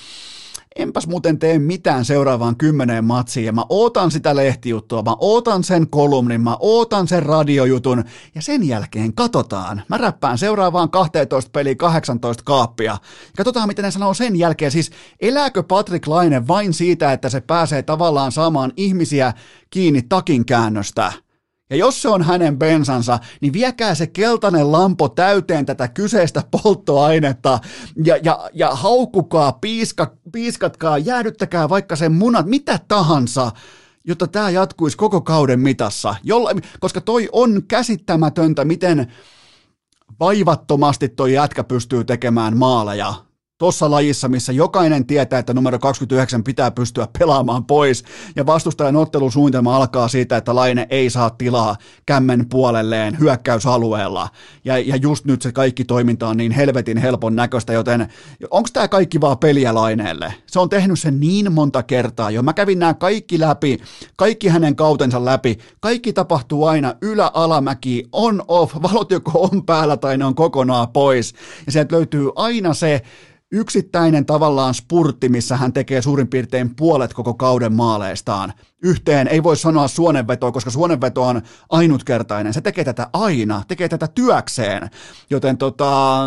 [0.75, 5.87] enpäs muuten tee mitään seuraavaan kymmeneen matsiin ja mä ootan sitä lehtijuttua, mä ootan sen
[5.89, 8.03] kolumnin, mä ootan sen radiojutun
[8.35, 9.81] ja sen jälkeen katsotaan.
[9.87, 12.97] Mä räppään seuraavaan 12 peli 18 kaappia.
[13.37, 14.71] Katsotaan miten ne sanoo sen jälkeen.
[14.71, 19.33] Siis elääkö Patrick Laine vain siitä, että se pääsee tavallaan saamaan ihmisiä
[19.69, 21.24] kiinni takin käännöstä?
[21.69, 27.59] Ja jos se on hänen bensansa, niin viekää se keltainen lampo täyteen tätä kyseistä polttoainetta
[28.05, 33.51] ja, ja, ja haukkukaa, piiska, piiskatkaa, jäädyttäkää vaikka sen munat, mitä tahansa,
[34.07, 36.15] jotta tämä jatkuisi koko kauden mitassa.
[36.23, 39.13] Jolla, koska toi on käsittämätöntä, miten
[40.19, 43.13] vaivattomasti toi jätkä pystyy tekemään maaleja
[43.57, 48.03] tuossa lajissa, missä jokainen tietää, että numero 29 pitää pystyä pelaamaan pois,
[48.35, 54.29] ja vastustajan ottelusuunnitelma alkaa siitä, että Laine ei saa tilaa kämmen puolelleen hyökkäysalueella,
[54.65, 58.07] ja, ja just nyt se kaikki toiminta on niin helvetin helpon näköistä, joten
[58.51, 60.33] onko tämä kaikki vaan peliä Laineelle?
[60.47, 63.79] Se on tehnyt sen niin monta kertaa jo, mä kävin nämä kaikki läpi,
[64.15, 70.25] kaikki hänen kautensa läpi, kaikki tapahtuu aina ylä-alamäki, on-off, valot joko on päällä tai ne
[70.25, 71.33] on kokonaan pois,
[71.65, 73.01] ja sieltä löytyy aina se,
[73.51, 78.53] yksittäinen tavallaan spurtti, missä hän tekee suurin piirtein puolet koko kauden maaleistaan.
[78.83, 82.53] Yhteen ei voi sanoa suonenvetoa, koska suonenveto on ainutkertainen.
[82.53, 84.89] Se tekee tätä aina, tekee tätä työkseen.
[85.29, 86.21] Joten tota,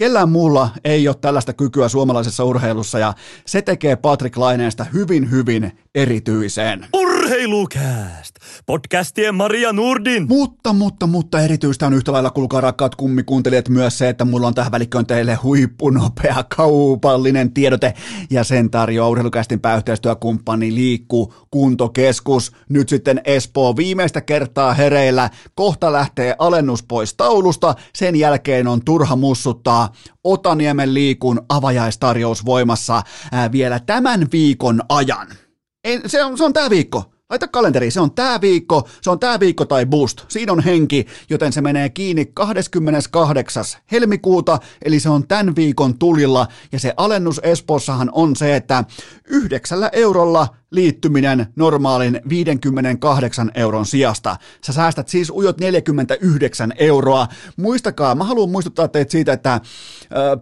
[0.00, 3.14] Kellään muulla ei ole tällaista kykyä suomalaisessa urheilussa ja
[3.46, 6.86] se tekee Patrick Laineesta hyvin, hyvin erityisen.
[6.94, 8.34] Urheilukääst!
[8.66, 10.28] Podcastien Maria Nurdin.
[10.28, 14.54] Mutta, mutta, mutta erityistä on yhtä lailla, kuulkaa rakkaat kummikuuntelijat, myös se, että mulla on
[14.54, 17.94] tähän välikköön teille huippunopea kaupallinen tiedote
[18.30, 22.52] ja sen tarjoaa urheilukästin pääyhteistyökumppani Liikku Kuntokeskus.
[22.68, 25.30] Nyt sitten Espoo viimeistä kertaa hereillä.
[25.54, 29.89] Kohta lähtee alennus pois taulusta, sen jälkeen on turha mussuttaa
[30.24, 35.28] Otaniemen liikun avajaistarjous voimassa ää, vielä tämän viikon ajan.
[35.84, 37.12] En, se on, se on tämä viikko.
[37.30, 40.24] Laita kalenteri, se on tämä viikko, se on tämä viikko tai boost.
[40.28, 43.64] Siinä on henki, joten se menee kiinni 28.
[43.92, 46.46] helmikuuta, eli se on tämän viikon tulilla.
[46.72, 48.84] Ja se alennus Espossahan on se, että
[49.26, 54.36] yhdeksällä eurolla liittyminen normaalin 58 euron sijasta.
[54.64, 57.28] Sä säästät siis ujot 49 euroa.
[57.56, 59.60] Muistakaa, mä haluan muistuttaa teitä siitä, että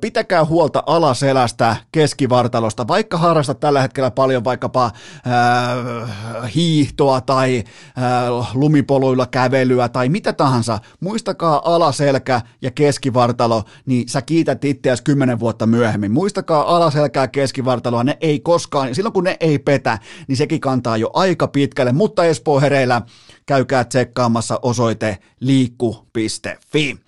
[0.00, 7.64] pitäkää huolta alaselästä, keskivartalosta, vaikka harrastat tällä hetkellä paljon vaikkapa äh, hiihtoa tai
[7.98, 10.78] äh, lumipoluilla kävelyä tai mitä tahansa.
[11.00, 16.12] Muistakaa alaselkä ja keskivartalo, niin sä kiität itseäsi kymmenen vuotta myöhemmin.
[16.12, 21.10] Muistakaa alaselkää keskivartaloa, ne ei koskaan, silloin kun ne ei petä, niin sekin kantaa jo
[21.12, 23.02] aika pitkälle, mutta Espoo hereillä
[23.46, 26.98] käykää tsekkaamassa osoite liikku.fi.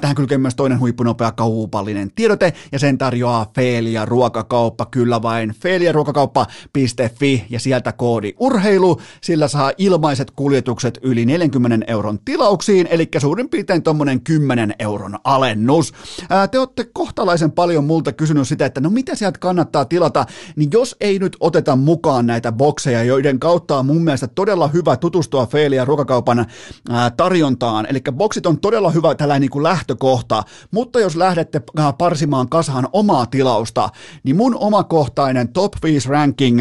[0.00, 7.44] Tähän kylkee myös toinen huippunopea kaupallinen tiedote, ja sen tarjoaa Feelia ruokakauppa, kyllä vain feeliaruokakauppa.fi,
[7.50, 13.82] ja sieltä koodi urheilu, sillä saa ilmaiset kuljetukset yli 40 euron tilauksiin, eli suurin piirtein
[13.82, 15.92] tuommoinen 10 euron alennus.
[16.50, 20.26] Te olette kohtalaisen paljon multa kysynyt sitä, että no mitä sieltä kannattaa tilata,
[20.56, 24.96] niin jos ei nyt oteta mukaan näitä bokseja, joiden kautta on mun mielestä todella hyvä
[24.96, 26.46] tutustua Feelia ruokakaupan
[27.16, 31.62] tarjontaan, eli boksit on todella hyvä tällainen niin kuin lähtökohta, mutta jos lähdette
[31.98, 33.88] parsimaan kasaan omaa tilausta,
[34.22, 36.60] niin mun omakohtainen top 5 ranking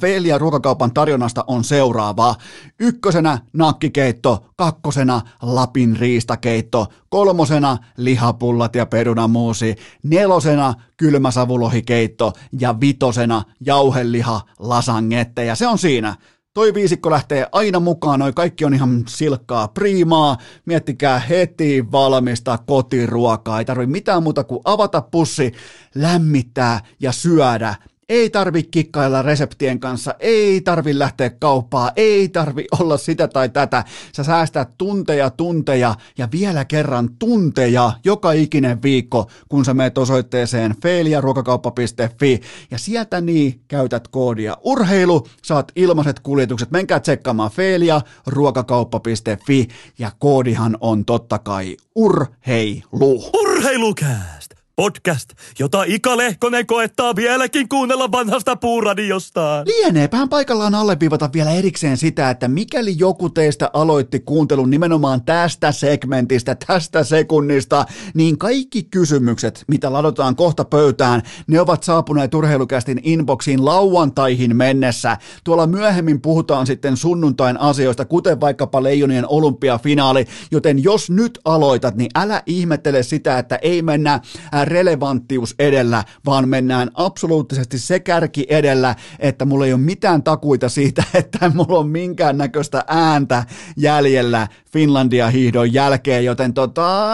[0.00, 2.34] Feelia ruokakaupan tarjonnasta on seuraava.
[2.80, 15.44] Ykkösenä nakkikeitto, kakkosena Lapin riistakeitto, kolmosena lihapullat ja perunamuusi, nelosena kylmäsavulohikeitto ja vitosena jauheliha lasangette.
[15.44, 16.16] Ja se on siinä.
[16.54, 20.36] Toi viisikko lähtee aina mukaan, noi kaikki on ihan silkkaa priimaa,
[20.66, 25.52] miettikää heti valmista kotiruokaa, ei tarvi mitään muuta kuin avata pussi,
[25.94, 27.74] lämmittää ja syödä
[28.08, 33.84] ei tarvi kikkailla reseptien kanssa, ei tarvi lähteä kauppaan, ei tarvi olla sitä tai tätä.
[34.12, 40.74] Sä säästät tunteja, tunteja ja vielä kerran tunteja joka ikinen viikko, kun sä meet osoitteeseen
[40.82, 42.40] feiliaruokakauppa.fi
[42.70, 46.70] ja sieltä niin käytät koodia urheilu, saat ilmaiset kuljetukset.
[46.70, 53.30] Menkää tsekkaamaan feiliaruokakauppa.fi ja koodihan on totta kai urheilu.
[53.34, 54.35] Urheilukääst!
[54.76, 59.66] Podcast, jota Ika Lehkonen koettaa vieläkin kuunnella vanhasta puuradiostaan.
[59.66, 66.56] Lieneepähän paikallaan alleviivata vielä erikseen sitä, että mikäli joku teistä aloitti kuuntelun nimenomaan tästä segmentistä,
[66.66, 67.84] tästä sekunnista,
[68.14, 75.16] niin kaikki kysymykset, mitä ladotaan kohta pöytään, ne ovat saapuneet urheilukästin inboxiin lauantaihin mennessä.
[75.44, 82.10] Tuolla myöhemmin puhutaan sitten sunnuntain asioista, kuten vaikkapa Leijonien olympiafinaali, joten jos nyt aloitat, niin
[82.14, 84.20] älä ihmettele sitä, että ei mennä
[84.66, 91.04] relevanttius edellä, vaan mennään absoluuttisesti se kärki edellä, että mulla ei ole mitään takuita siitä,
[91.14, 93.44] että mulla on minkäännäköistä ääntä
[93.76, 97.06] jäljellä Finlandia hiihdon jälkeen, joten tota,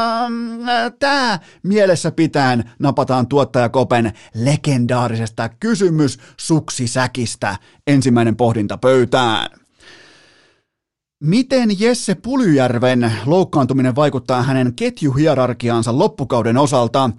[0.98, 9.62] tämä mielessä pitäen napataan tuottajakopen legendaarisesta kysymys suksisäkistä ensimmäinen pohdinta pöytään.
[11.22, 17.10] Miten Jesse Pulyjärven loukkaantuminen vaikuttaa hänen ketjuhierarkiaansa loppukauden osalta?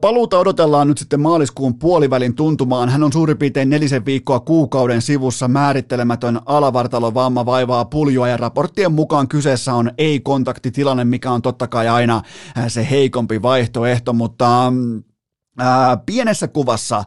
[0.00, 2.88] Paluuta odotellaan nyt sitten maaliskuun puolivälin tuntumaan.
[2.88, 9.28] Hän on suurin piirtein nelisen viikkoa kuukauden sivussa määrittelemätön alavartalovamma vaivaa puljoa ja raporttien mukaan
[9.28, 12.22] kyseessä on ei-kontaktitilanne, mikä on totta kai aina
[12.68, 14.72] se heikompi vaihtoehto, mutta
[15.58, 17.04] ää, pienessä kuvassa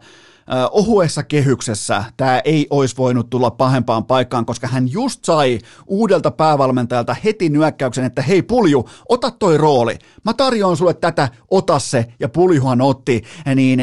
[0.71, 7.15] ohuessa kehyksessä tämä ei olisi voinut tulla pahempaan paikkaan, koska hän just sai uudelta päävalmentajalta
[7.23, 9.97] heti nyökkäyksen, että hei Pulju, ota toi rooli.
[10.23, 13.23] Mä tarjoan sulle tätä, ota se, ja Puljuhan otti,
[13.55, 13.81] niin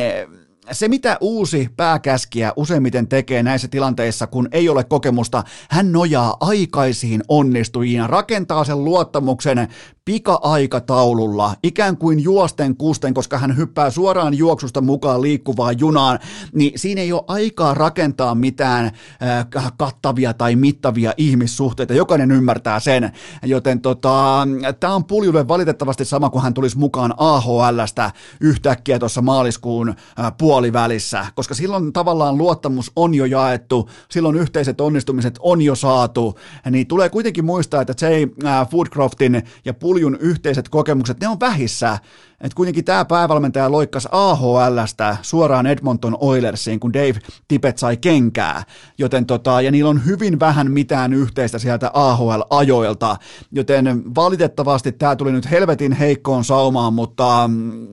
[0.72, 7.22] se, mitä uusi pääkäskiä useimmiten tekee näissä tilanteissa, kun ei ole kokemusta, hän nojaa aikaisiin
[7.28, 9.68] onnistujiin, rakentaa sen luottamuksen
[10.04, 16.18] pika-aikataululla, ikään kuin juosten kusten, koska hän hyppää suoraan juoksusta mukaan liikkuvaan junaan,
[16.52, 23.12] niin siinä ei ole aikaa rakentaa mitään äh, kattavia tai mittavia ihmissuhteita, jokainen ymmärtää sen,
[23.42, 24.48] joten tota,
[24.80, 31.26] tämä on Puljulle valitettavasti sama kuin hän tulisi mukaan AHLstä yhtäkkiä tuossa maaliskuun äh, puolivälissä,
[31.34, 36.38] koska silloin tavallaan luottamus on jo jaettu, silloin yhteiset onnistumiset on jo saatu,
[36.70, 41.40] niin tulee kuitenkin muistaa, että Jay äh, Foodcroftin ja Pul puljun yhteiset kokemukset, ne on
[41.40, 41.98] vähissä.
[42.40, 48.62] Et kuitenkin tämä päävalmentaja loikkas AHLstä suoraan Edmonton Oilersiin, kun Dave Tippett sai kenkää.
[48.98, 53.16] Joten tota, ja niillä on hyvin vähän mitään yhteistä sieltä AHL-ajoilta.
[53.52, 57.86] Joten valitettavasti tämä tuli nyt helvetin heikkoon saumaan, mutta mm,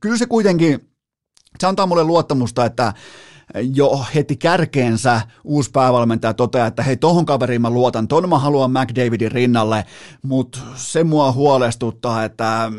[0.00, 0.88] kyllä se kuitenkin,
[1.58, 2.92] se antaa mulle luottamusta, että
[3.54, 8.70] jo heti kärkeensä uusi päävalmentaja toteaa, että hei, tohon kaveriin mä luotan, ton mä haluan
[8.70, 9.84] McDavidin rinnalle,
[10.22, 12.72] mutta se mua huolestuttaa, että,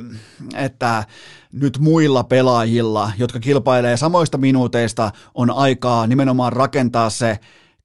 [0.55, 1.03] että
[1.51, 7.39] nyt muilla pelaajilla, jotka kilpailee samoista minuuteista, on aikaa nimenomaan rakentaa se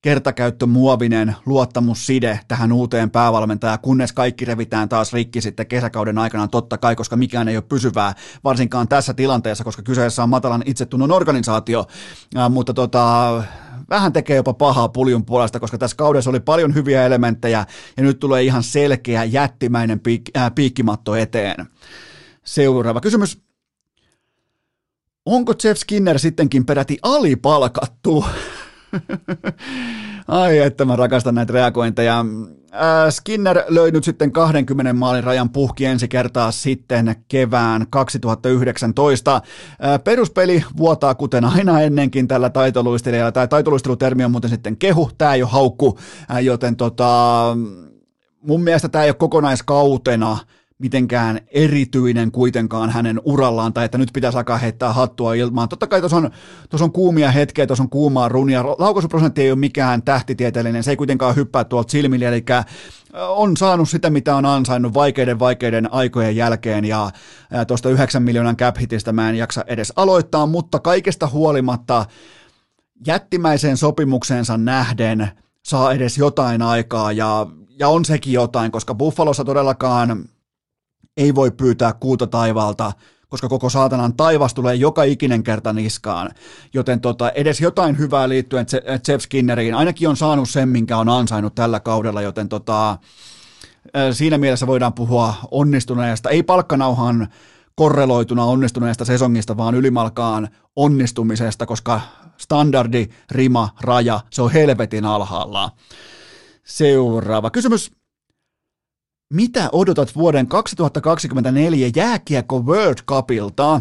[0.04, 6.96] kertakäyttömuovinen luottamusside tähän uuteen päävalmentajaan, kunnes kaikki revitään taas rikki sitten kesäkauden aikana totta kai,
[6.96, 8.14] koska mikään ei ole pysyvää,
[8.44, 11.86] varsinkaan tässä tilanteessa, koska kyseessä on matalan itsetunnon organisaatio,
[12.34, 13.42] ja, mutta tota,
[13.90, 18.20] vähän tekee jopa pahaa puljun puolesta, koska tässä kaudessa oli paljon hyviä elementtejä ja nyt
[18.20, 21.66] tulee ihan selkeä jättimäinen piik- äh, piikkimatto eteen.
[22.44, 23.42] Seuraava kysymys.
[25.26, 28.24] onko Jeff Skinner sittenkin peräti alipalkattu?
[30.28, 32.24] Ai että mä rakastan näitä reagointeja.
[32.74, 39.34] Äh, Skinner löi nyt sitten 20 maalin rajan puhki ensi kertaa sitten kevään 2019.
[39.36, 43.32] Äh, peruspeli vuotaa kuten aina ennenkin tällä taitoluistelijalla.
[43.32, 45.98] Tämä taitoluistelutermi on muuten sitten kehu, tämä ei ole haukku,
[46.30, 47.42] äh, joten tota,
[48.42, 50.38] mun mielestä tämä ei ole kokonaiskautena
[50.78, 55.68] mitenkään erityinen kuitenkaan hänen urallaan, tai että nyt pitäisi alkaa heittää hattua ilmaan.
[55.68, 56.30] Totta kai tuossa on,
[56.80, 58.64] on kuumia hetkiä, tuossa on kuumaa runia.
[58.64, 62.44] Laukaisuprosentti ei ole mikään tähtitieteellinen, se ei kuitenkaan hyppää tuolta silmille, eli
[63.28, 67.10] on saanut sitä, mitä on ansainnut vaikeiden vaikeiden aikojen jälkeen, ja,
[67.50, 72.06] ja tuosta 9 miljoonan cap hitistä mä en jaksa edes aloittaa, mutta kaikesta huolimatta
[73.06, 75.30] jättimäiseen sopimukseensa nähden
[75.62, 77.46] saa edes jotain aikaa, ja,
[77.78, 80.24] ja on sekin jotain, koska Buffalossa todellakaan
[81.16, 82.92] ei voi pyytää kuuta taivaalta,
[83.28, 86.30] koska koko saatanan taivas tulee joka ikinen kerta niskaan.
[86.74, 88.66] Joten tota, edes jotain hyvää liittyen
[89.08, 92.98] Jeff Skinneriin, ainakin on saanut sen, minkä on ansainnut tällä kaudella, joten tota,
[94.12, 97.28] siinä mielessä voidaan puhua onnistuneesta, ei palkkanauhan
[97.74, 102.00] korreloituna onnistuneesta sesongista, vaan ylimalkaan onnistumisesta, koska
[102.36, 105.70] standardi, rima, raja, se on helvetin alhaalla.
[106.64, 107.92] Seuraava kysymys
[109.32, 113.80] mitä odotat vuoden 2024 jääkiekko World Cupilta?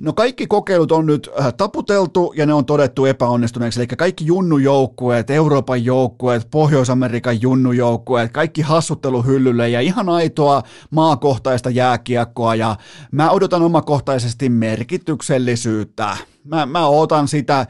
[0.00, 5.30] No kaikki kokeilut on nyt äh, taputeltu ja ne on todettu epäonnistuneeksi, eli kaikki junnujoukkueet,
[5.30, 12.76] Euroopan joukkueet, Pohjois-Amerikan junnujoukkueet, kaikki hassutteluhyllylle ja ihan aitoa maakohtaista jääkiekkoa ja
[13.12, 16.16] mä odotan omakohtaisesti merkityksellisyyttä.
[16.44, 17.66] Mä, mä odotan sitä,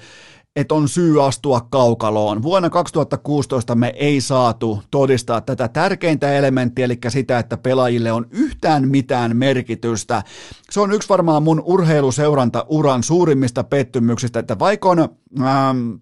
[0.58, 2.42] että on syy astua kaukaloon.
[2.42, 8.88] Vuonna 2016 me ei saatu todistaa tätä tärkeintä elementtiä, eli sitä, että pelaajille on yhtään
[8.88, 10.22] mitään merkitystä.
[10.70, 15.94] Se on yksi varmaan mun urheiluseuranta-uran suurimmista pettymyksistä, että vaikka on ähm,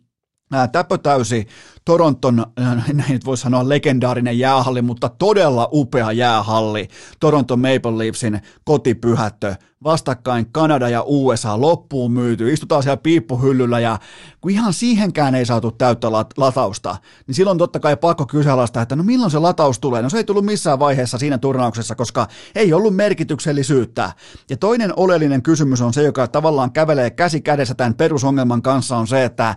[0.73, 1.47] täpötäysi
[1.85, 2.47] Toronton,
[2.93, 6.89] näin voi sanoa legendaarinen jäähalli, mutta todella upea jäähalli,
[7.21, 9.55] Toronto Maple Leafsin kotipyhättö,
[9.85, 13.99] vastakkain Kanada ja USA loppuun myyty, istutaan siellä piippuhyllyllä ja
[14.41, 19.03] kun ihan siihenkään ei saatu täyttä latausta, niin silloin totta kai pakko kyseenalaistaa, että no
[19.03, 20.03] milloin se lataus tulee?
[20.03, 24.13] No se ei tullut missään vaiheessa siinä turnauksessa, koska ei ollut merkityksellisyyttä.
[24.51, 29.07] Ja toinen oleellinen kysymys on se, joka tavallaan kävelee käsi kädessä tämän perusongelman kanssa, on
[29.07, 29.57] se, että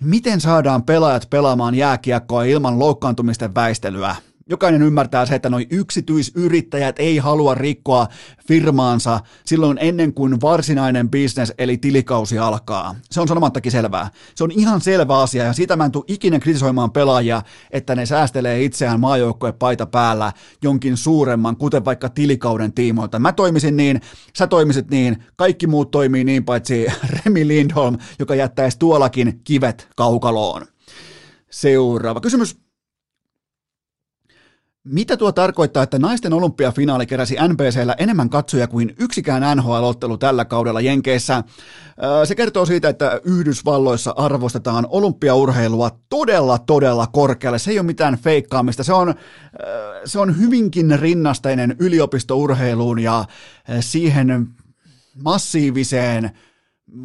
[0.00, 4.16] miten saadaan pelaajat pelaamaan jääkiekkoa ilman loukkaantumisten väistelyä.
[4.50, 8.06] Jokainen ymmärtää se, että noin yksityisyrittäjät ei halua rikkoa
[8.48, 12.94] firmaansa silloin ennen kuin varsinainen bisnes eli tilikausi alkaa.
[13.10, 14.10] Se on sanomattakin selvää.
[14.34, 18.06] Se on ihan selvä asia ja siitä mä en tule ikinä kritisoimaan pelaajia, että ne
[18.06, 20.32] säästelee itseään maajoukkojen paita päällä
[20.62, 23.18] jonkin suuremman, kuten vaikka tilikauden tiimoilta.
[23.18, 24.00] Mä toimisin niin,
[24.38, 26.86] sä toimisit niin, kaikki muut toimii niin paitsi
[27.24, 30.66] Remi Lindholm, joka jättäisi tuollakin kivet kaukaloon.
[31.50, 32.67] Seuraava kysymys.
[34.90, 40.80] Mitä tuo tarkoittaa, että naisten olympiafinaali keräsi NBCllä enemmän katsoja kuin yksikään NHL-ottelu tällä kaudella
[40.80, 41.44] Jenkeissä?
[42.24, 47.58] Se kertoo siitä, että Yhdysvalloissa arvostetaan olympiaurheilua todella, todella korkealle.
[47.58, 48.84] Se ei ole mitään feikkaamista.
[48.84, 49.14] Se on,
[50.04, 53.24] se on hyvinkin rinnasteinen yliopistourheiluun ja
[53.80, 54.48] siihen
[55.22, 56.30] massiiviseen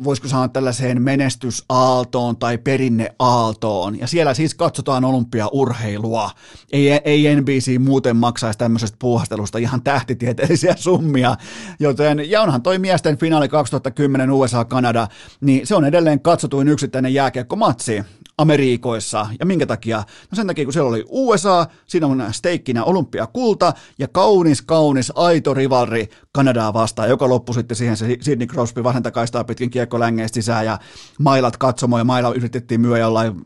[0.04, 4.00] voisiko sanoa tällaiseen menestysaaltoon tai perinneaaltoon.
[4.00, 6.32] Ja siellä siis katsotaan olympiaurheilua.
[6.72, 11.36] Ei, ei NBC muuten maksaisi tämmöisestä puuhastelusta ihan tähtitieteellisiä summia.
[11.80, 15.08] Joten, ja onhan toi miesten finaali 2010 USA-Kanada,
[15.42, 18.04] niin se on edelleen katsotuin yksittäinen jääkiekkomatsi.
[18.38, 19.28] Amerikoissa.
[19.40, 19.98] Ja minkä takia?
[19.98, 25.54] No sen takia, kun siellä oli USA, siinä on steikkinä olympiakulta ja kaunis, kaunis, aito
[25.54, 30.36] rivalri Kanadaa vastaan, joka loppui sitten siihen se Sidney Crosby vasenta kaistaa pitkin kiekko längeistä
[30.36, 30.80] sisään ja
[31.20, 33.42] mailat katsomo ja maila yritettiin myö jollain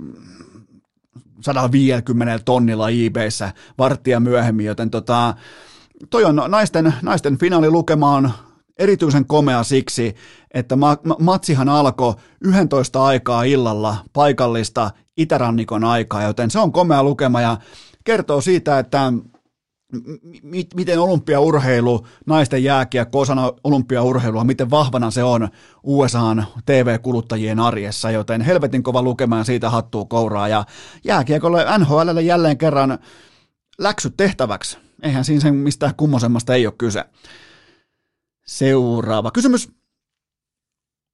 [1.41, 5.33] 150 tonnilla eBayssä varttia myöhemmin, joten tota,
[6.09, 8.31] toi on naisten, naisten finaalilukema on
[8.79, 10.15] erityisen komea siksi,
[10.53, 17.03] että ma- ma- matsihan alkoi 11 aikaa illalla paikallista itärannikon aikaa, joten se on komea
[17.03, 17.57] lukema ja
[18.03, 19.13] kertoo siitä, että
[20.75, 25.49] miten olympiaurheilu, naisten jääkiekko osana olympiaurheilua, miten vahvana se on
[25.83, 30.65] USAn TV-kuluttajien arjessa, joten helvetin kova lukema ja siitä hattuu kouraa ja
[31.03, 32.99] jääkiekolle NHLlle jälleen kerran
[33.77, 34.77] läksyt tehtäväksi.
[35.03, 37.05] Eihän siinä sen mistään kummosemmasta ei ole kyse.
[38.49, 39.69] Seuraava kysymys.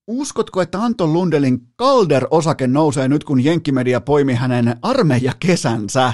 [0.08, 6.14] Uskotko, että Anton Lundelin Calder-osake nousee nyt, kun Jenkkimedia poimi hänen armeijakesänsä?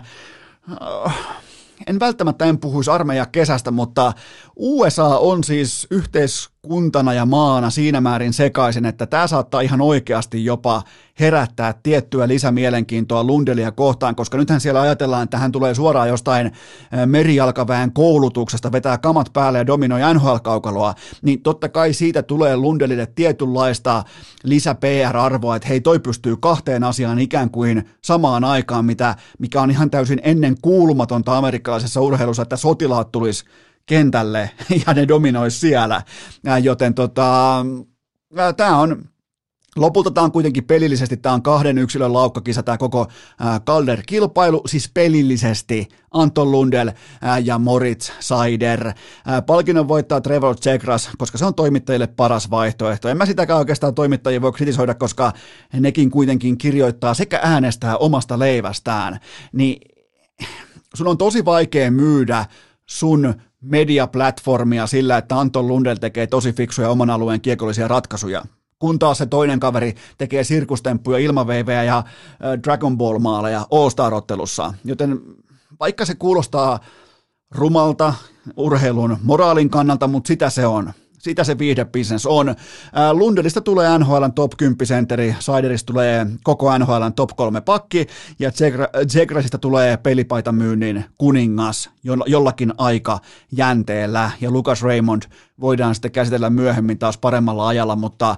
[1.87, 4.13] En välttämättä en puhuisi armeijakesästä, mutta
[4.55, 10.45] USA on siis yhteis kuntana ja maana siinä määrin sekaisin, että tämä saattaa ihan oikeasti
[10.45, 10.83] jopa
[11.19, 16.51] herättää tiettyä lisämielenkiintoa Lundelia kohtaan, koska nythän siellä ajatellaan, että hän tulee suoraan jostain
[17.05, 24.03] merijalkaväen koulutuksesta, vetää kamat päälle ja dominoi NHL-kaukaloa, niin totta kai siitä tulee Lundelille tietynlaista
[24.43, 29.71] lisä PR-arvoa, että hei toi pystyy kahteen asiaan ikään kuin samaan aikaan, mitä, mikä on
[29.71, 33.45] ihan täysin ennen kuulumatonta amerikkalaisessa urheilussa, että sotilaat tulisi
[33.89, 34.51] kentälle
[34.87, 36.01] ja ne dominoisi siellä,
[36.61, 37.65] joten tota,
[38.57, 39.09] tämä on
[39.75, 43.07] Lopulta tämä on kuitenkin pelillisesti, tämä on kahden yksilön laukkakisa, tämä koko
[43.65, 46.89] Calder-kilpailu, siis pelillisesti Anton Lundell
[47.43, 48.93] ja Moritz Seider.
[49.45, 53.09] Palkinnon voittaa Trevor Zegras, koska se on toimittajille paras vaihtoehto.
[53.09, 55.33] En mä sitäkään oikeastaan toimittajia voi kritisoida, koska
[55.73, 59.19] nekin kuitenkin kirjoittaa sekä äänestää omasta leivästään.
[59.53, 59.81] Niin
[60.95, 62.45] sun on tosi vaikea myydä
[62.89, 68.43] sun mediaplatformia sillä, että Anton Lundell tekee tosi fiksuja oman alueen kiekollisia ratkaisuja
[68.79, 72.03] kun taas se toinen kaveri tekee sirkustemppuja, ilmaveivejä ja
[72.63, 74.73] Dragon Ball-maaleja All-Star-ottelussa.
[74.85, 75.19] Joten
[75.79, 76.79] vaikka se kuulostaa
[77.51, 78.13] rumalta
[78.57, 80.93] urheilun moraalin kannalta, mutta sitä se on.
[81.19, 82.55] Sitä se viihdebisnes on.
[83.11, 88.07] Lundelista tulee NHL top 10 centeri, Siderista tulee koko NHL top 3 pakki
[88.39, 88.51] ja
[89.07, 91.89] Zegrasista tulee pelipaita myynnin kuningas
[92.27, 93.19] jollakin aika
[93.51, 95.23] jänteellä ja Lucas Raymond
[95.59, 98.35] voidaan sitten käsitellä myöhemmin taas paremmalla ajalla, mutta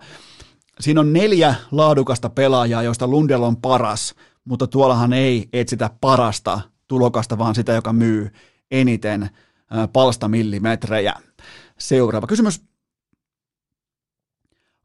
[0.79, 4.15] siinä on neljä laadukasta pelaajaa, joista Lundell on paras,
[4.45, 8.31] mutta tuollahan ei etsitä parasta tulokasta, vaan sitä, joka myy
[8.71, 9.29] eniten
[9.93, 11.13] palstamillimetrejä.
[11.77, 12.61] Seuraava kysymys.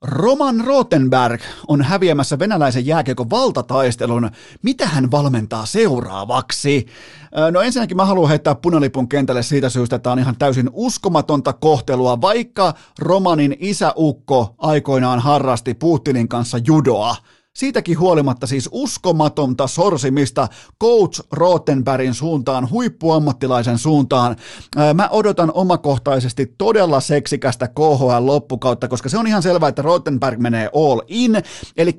[0.03, 4.31] Roman Rotenberg on häviämässä venäläisen jääkiekon valtataistelun.
[4.63, 6.87] Mitä hän valmentaa seuraavaksi?
[7.51, 12.21] No ensinnäkin mä haluan heittää punalipun kentälle siitä syystä, että on ihan täysin uskomatonta kohtelua,
[12.21, 17.17] vaikka Romanin isäukko aikoinaan harrasti Putinin kanssa judoa.
[17.57, 20.49] Siitäkin huolimatta siis uskomatonta sorsimista
[20.83, 24.37] Coach Rottenbergin suuntaan, huippuammattilaisen suuntaan.
[24.95, 31.01] Mä odotan omakohtaisesti todella seksikästä KHL-loppukautta, koska se on ihan selvää, että Rottenberg menee all
[31.09, 31.43] in,
[31.77, 31.93] eli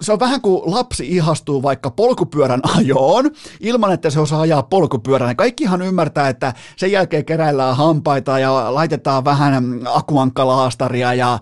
[0.00, 5.36] se on vähän kuin lapsi ihastuu vaikka polkupyörän ajoon, ilman että se osaa ajaa polkupyörän.
[5.36, 11.38] Kaikkihan ymmärtää, että sen jälkeen keräillään hampaita ja laitetaan vähän akuankkalaastaria ja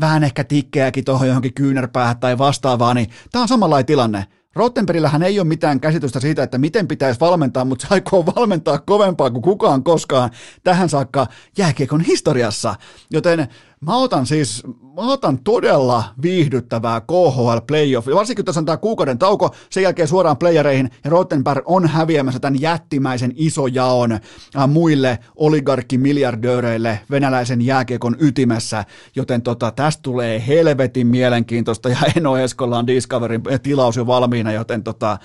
[0.00, 4.26] vähän ehkä tikkejäkin tuohon johonkin kyynärpäähän tai vastaavaa, niin tämä on samanlainen tilanne.
[4.54, 9.30] Rottenperillähän ei ole mitään käsitystä siitä, että miten pitäisi valmentaa, mutta se aikoo valmentaa kovempaa
[9.30, 10.30] kuin kukaan koskaan
[10.64, 11.26] tähän saakka
[11.58, 12.74] jääkiekon historiassa.
[13.10, 13.48] Joten
[13.86, 19.54] Mä otan siis, mä otan todella viihdyttävää KHL playoff, varsinkin tässä on tämä kuukauden tauko,
[19.70, 27.62] sen jälkeen suoraan playereihin, ja Rottenberg on häviämässä tämän jättimäisen isojaon äh, muille oligarkkimiljardööreille venäläisen
[27.62, 28.84] jääkiekon ytimessä,
[29.16, 34.82] joten tota, tästä tulee helvetin mielenkiintoista, ja Eno Eskolla on Discoverin tilaus jo valmiina, joten
[34.82, 35.18] tota,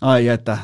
[0.00, 0.58] ai että,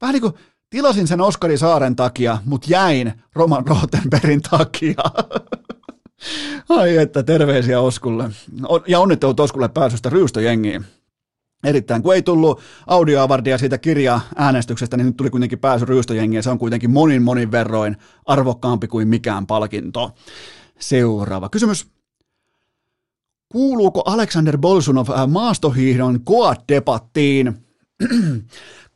[0.00, 0.34] vähän niin kuin
[0.70, 4.94] tilasin sen Oskari Saaren takia, mutta jäin Roman Rottenbergin takia.
[6.68, 8.30] Ai että, terveisiä Oskulle.
[8.86, 10.84] Ja onnittelut Oskulle pääsystä ryystöjengiin.
[11.64, 16.42] Erittäin, kun ei tullut audioavardia siitä kirja äänestyksestä, niin nyt tuli kuitenkin pääsy ryystöjengiin.
[16.42, 17.96] Se on kuitenkin monin monin verroin
[18.26, 20.10] arvokkaampi kuin mikään palkinto.
[20.78, 21.86] Seuraava kysymys.
[23.48, 27.54] Kuuluuko Alexander Bolsunov maastohiihdon koat-debattiin?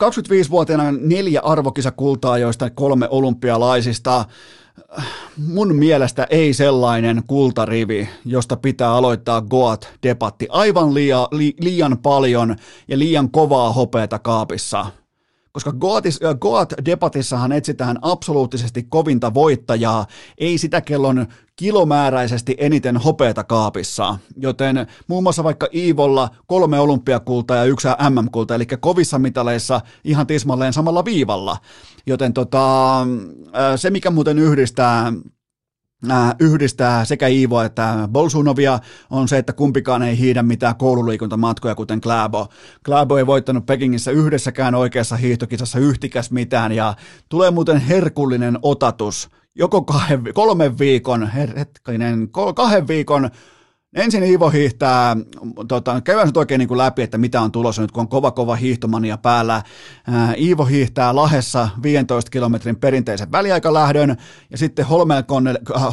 [0.05, 4.25] 25-vuotiaana neljä arvokisakultaa, joista kolme olympialaisista
[5.37, 10.47] mun mielestä ei sellainen kultarivi, josta pitää aloittaa Goat-debatti.
[10.49, 12.57] Aivan liian, li, liian paljon
[12.89, 14.87] ja liian kovaa hopeata kaapissa.
[15.53, 15.72] Koska
[16.34, 20.07] Goat-debatissahan etsitään absoluuttisesti kovinta voittajaa,
[20.38, 21.26] ei sitä kellon
[21.57, 28.66] kilomääräisesti eniten hopeata kaapissa, joten muun muassa vaikka Iivolla kolme olympiakultaa ja yksi MM-kulta, eli
[28.80, 31.57] kovissa mitaleissa ihan tismalleen samalla viivalla.
[32.07, 33.07] Joten tota,
[33.76, 35.12] se, mikä muuten yhdistää
[36.38, 38.78] yhdistää sekä Iivo että Bolsunovia
[39.11, 42.48] on se, että kumpikaan ei hiidä mitään koululiikuntamatkoja, kuten Kläbo.
[42.84, 46.94] Kläbo ei voittanut Pekingissä yhdessäkään oikeassa hiihtokisassa yhtikäs mitään, ja
[47.28, 53.30] tulee muuten herkullinen otatus, joko kahden, kolmen viikon, hetkinen, kahden viikon
[53.95, 55.16] Ensin Iivo hiihtää,
[55.68, 58.30] tota, käydään nyt oikein niin kuin läpi, että mitä on tulossa nyt, kun on kova
[58.30, 59.62] kova hiihtomania päällä.
[60.07, 64.16] Ää, Iivo hiihtää Lahessa 15 kilometrin perinteisen väliaikalähdön
[64.51, 64.86] ja sitten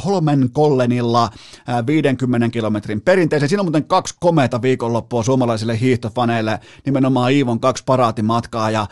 [0.06, 1.30] Holmenkollenilla
[1.68, 3.50] ää, 50 kilometrin perinteisen.
[3.50, 8.88] Siinä on muuten kaksi komeita viikonloppua suomalaisille hiihtofaneille, nimenomaan Iivon kaksi paraatimatkaa ja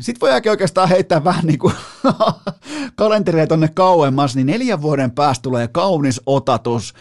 [0.00, 1.74] Sitten voi oikeastaan heittää vähän niin kuin
[2.94, 6.94] kalenteria tonne kauemmas, niin neljän vuoden päästä tulee kaunis otatus.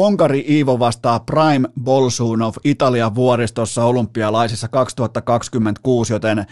[0.00, 6.46] Konkari Iivo vastaa Prime Bolsunov Italian vuoristossa olympialaisissa 2026, joten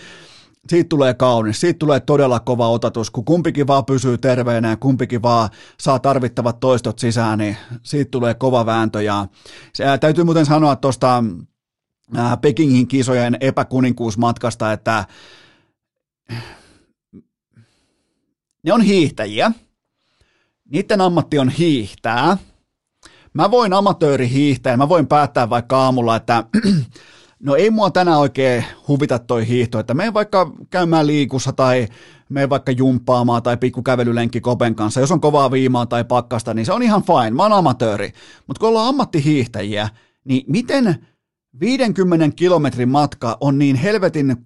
[0.68, 5.22] siitä tulee kaunis, siitä tulee todella kova otatus, kun kumpikin vaan pysyy terveenä ja kumpikin
[5.22, 9.02] vaan saa tarvittavat toistot sisään, niin siitä tulee kova vääntö.
[9.02, 9.26] Ja
[9.72, 11.24] se, ää, täytyy muuten sanoa tuosta
[12.40, 15.04] Pekingin kisojen epäkuninkuusmatkasta, että
[18.62, 19.52] ne on hiihtäjiä.
[20.70, 22.38] Niiden ammatti on hiihtää.
[23.34, 26.44] Mä voin amatööri hiihtää, mä voin päättää vaikka aamulla, että
[27.40, 31.88] no ei mua tänään oikein huvita toi hiihto, että menen vaikka käymään liikussa tai
[32.28, 35.00] menen vaikka jumppaamaan tai pikku kävelylenkki Kopen kanssa.
[35.00, 38.12] Jos on kovaa viimaa tai pakkasta, niin se on ihan fine, mä oon amatööri.
[38.46, 39.88] Mutta kun ollaan ammattihiihtäjiä,
[40.24, 41.06] niin miten
[41.60, 44.36] 50 kilometrin matka on niin helvetin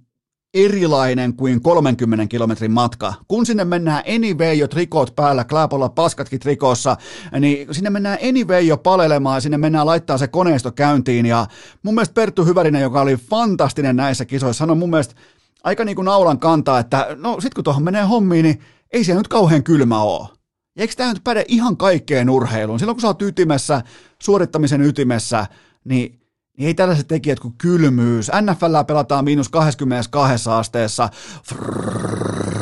[0.54, 3.14] erilainen kuin 30 kilometrin matka.
[3.28, 6.96] Kun sinne mennään anyway jo trikot päällä, Kläpolla paskatkin trikossa,
[7.40, 11.26] niin sinne mennään anyway jo palelemaan, sinne mennään laittaa se koneisto käyntiin.
[11.26, 11.46] Ja
[11.82, 15.14] mun mielestä Perttu Hyvärinen, joka oli fantastinen näissä kisoissa, sanoi mun mielestä
[15.64, 18.60] aika niin kuin naulan kantaa, että no sit kun tuohon menee hommiin, niin
[18.92, 20.28] ei se nyt kauhean kylmä ole.
[20.76, 22.78] Ja eikö tämä nyt päde ihan kaikkeen urheiluun?
[22.78, 23.82] Silloin kun sä oot ytimessä,
[24.22, 25.46] suorittamisen ytimessä,
[25.84, 26.21] niin
[26.62, 28.30] niin ei tällaiset tekijät kuin kylmyys.
[28.40, 31.08] NFL pelataan miinus 22 asteessa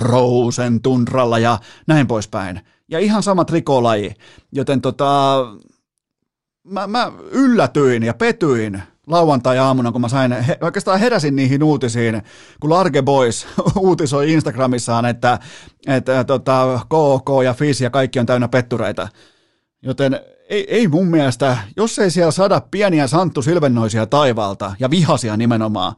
[0.01, 2.61] frozen tundralla ja näin poispäin.
[2.89, 4.15] Ja ihan sama trikolaji.
[4.53, 5.37] Joten tota,
[6.65, 12.23] mä, mä yllätyin ja petyin lauantai-aamuna, kun mä sain, he, oikeastaan heräsin niihin uutisiin,
[12.61, 13.47] kun Large Boys
[13.79, 15.39] uutisoi Instagramissaan, että,
[15.87, 19.09] että tota, KK ja FIS ja kaikki on täynnä pettureita.
[19.83, 20.21] Joten
[20.51, 25.93] ei, ei mun mielestä, jos ei siellä saada pieniä Santtu Silvennoisia taivaalta, ja vihasia nimenomaan,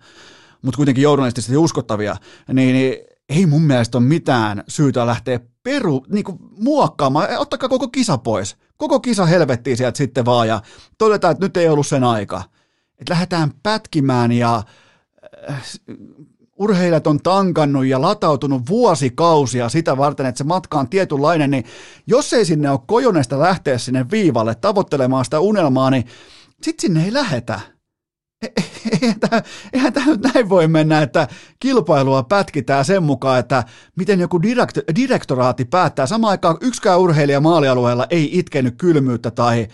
[0.62, 2.16] mutta kuitenkin journalistisesti uskottavia,
[2.52, 2.96] niin, niin
[3.28, 7.28] ei mun mielestä ole mitään syytä lähteä peru, niin kuin muokkaamaan.
[7.38, 8.56] Ottakaa koko kisa pois.
[8.76, 10.62] Koko kisa helvettiin sieltä sitten vaan ja
[10.98, 12.42] todetaan, että nyt ei ollut sen aika.
[12.98, 14.62] Että lähdetään pätkimään ja
[15.50, 15.62] äh,
[16.62, 21.64] urheilijat on tankannut ja latautunut vuosikausia sitä varten, että se matka on tietynlainen, niin
[22.06, 26.04] jos ei sinne ole kojonesta lähteä sinne viivalle tavoittelemaan sitä unelmaa, niin
[26.62, 27.60] sitten sinne ei lähetä.
[29.72, 31.28] Eihän tämä näin voi mennä, että
[31.60, 33.64] kilpailua pätkitään sen mukaan, että
[33.96, 36.06] miten joku direkt, direktoraati päättää.
[36.06, 39.68] Samaan aikaan yksikään urheilija maalialueella ei itkenyt kylmyyttä tai,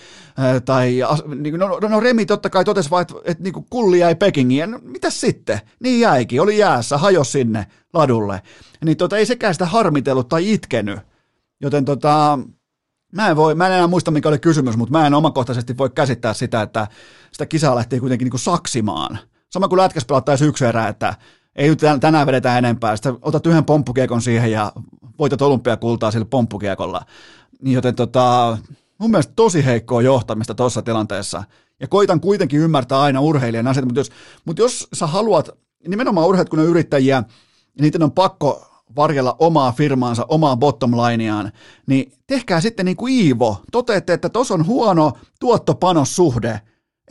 [0.64, 1.01] tai
[1.37, 4.71] niin no, no, no Remi totta kai totesi vaan, että, että niin kulli jäi Pekingiin.
[4.71, 5.61] No, mitäs sitten?
[5.81, 8.43] Niin jäikin, oli jäässä, hajosi sinne ladulle.
[8.85, 11.01] Niin tota, ei sekään sitä harmitellut tai itkenyt.
[11.61, 12.39] Joten tota,
[13.13, 15.91] Mä en, voi, mä en enää muista, mikä oli kysymys, mutta mä en omakohtaisesti voi
[15.91, 16.87] käsittää sitä, että
[17.33, 19.19] sitä kisaa lähti kuitenkin niin kuin saksimaan.
[19.51, 21.15] Sama kuin lätkäs pelattaisiin yksi erä, että
[21.57, 22.97] ei tänään vedetä enempää.
[22.97, 24.73] Sitten otat yhden pomppukiekon siihen ja
[25.19, 27.03] voitat olympiakultaa sillä pomppukiekolla.
[27.63, 28.59] Niin joten tota,
[28.99, 31.45] mun mielestä tosi heikkoa johtamista tuossa tilanteessa.
[31.81, 34.11] Ja koitan kuitenkin ymmärtää aina urheilijan asiat, mutta jos,
[34.45, 35.51] mutta jos sä haluat,
[35.89, 41.53] nimenomaan urheilijat kun on yrittäjiä, niin niiden on pakko varjella omaa firmaansa, omaa bottom lineaan,
[41.86, 43.57] niin tehkää sitten niin kuin Iivo.
[43.72, 46.61] Toteette, että tos on huono tuottopanossuhde.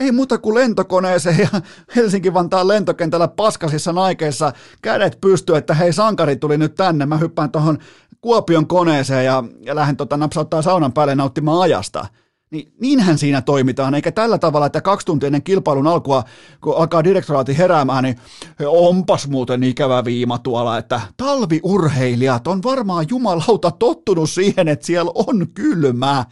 [0.00, 1.60] Ei muuta kuin lentokoneeseen ja
[1.96, 4.52] Helsinki-Vantaan lentokentällä paskasissa naikeissa
[4.82, 7.78] kädet pystyy, että hei sankari tuli nyt tänne, mä hyppään tuohon
[8.20, 12.06] Kuopion koneeseen ja, ja lähden tota, napsauttaa saunan päälle nauttimaan ajasta.
[12.50, 16.24] Niin, niinhän siinä toimitaan, eikä tällä tavalla, että kaksi tuntia ennen kilpailun alkua,
[16.60, 18.18] kun alkaa direktoraati heräämään, niin
[18.66, 25.48] onpas muuten ikävä viima tuolla, että talviurheilijat on varmaan jumalauta tottunut siihen, että siellä on
[25.54, 26.24] kylmää.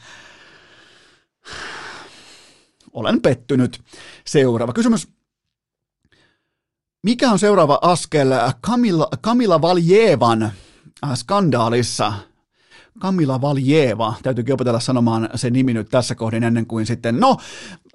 [2.93, 3.81] Olen pettynyt.
[4.27, 5.09] Seuraava kysymys.
[7.03, 8.29] Mikä on seuraava askel
[8.61, 10.53] Kamila, Kamila Valjevan
[11.15, 12.13] skandaalissa?
[12.99, 17.37] Kamila Valjeva, täytyykin opetella sanomaan se nimi nyt tässä kohdin ennen kuin sitten, no,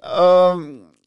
[0.04, 0.56] öö,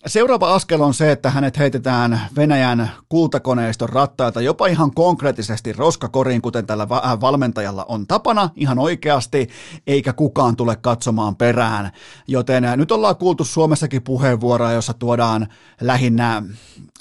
[0.07, 6.65] Seuraava askel on se, että hänet heitetään Venäjän kultakoneiston rattailta jopa ihan konkreettisesti roskakoriin, kuten
[6.65, 9.49] tällä äh, valmentajalla on tapana ihan oikeasti,
[9.87, 11.91] eikä kukaan tule katsomaan perään.
[12.27, 15.47] Joten äh, nyt ollaan kuultu Suomessakin puheenvuoroja, jossa tuodaan
[15.81, 16.43] lähinnä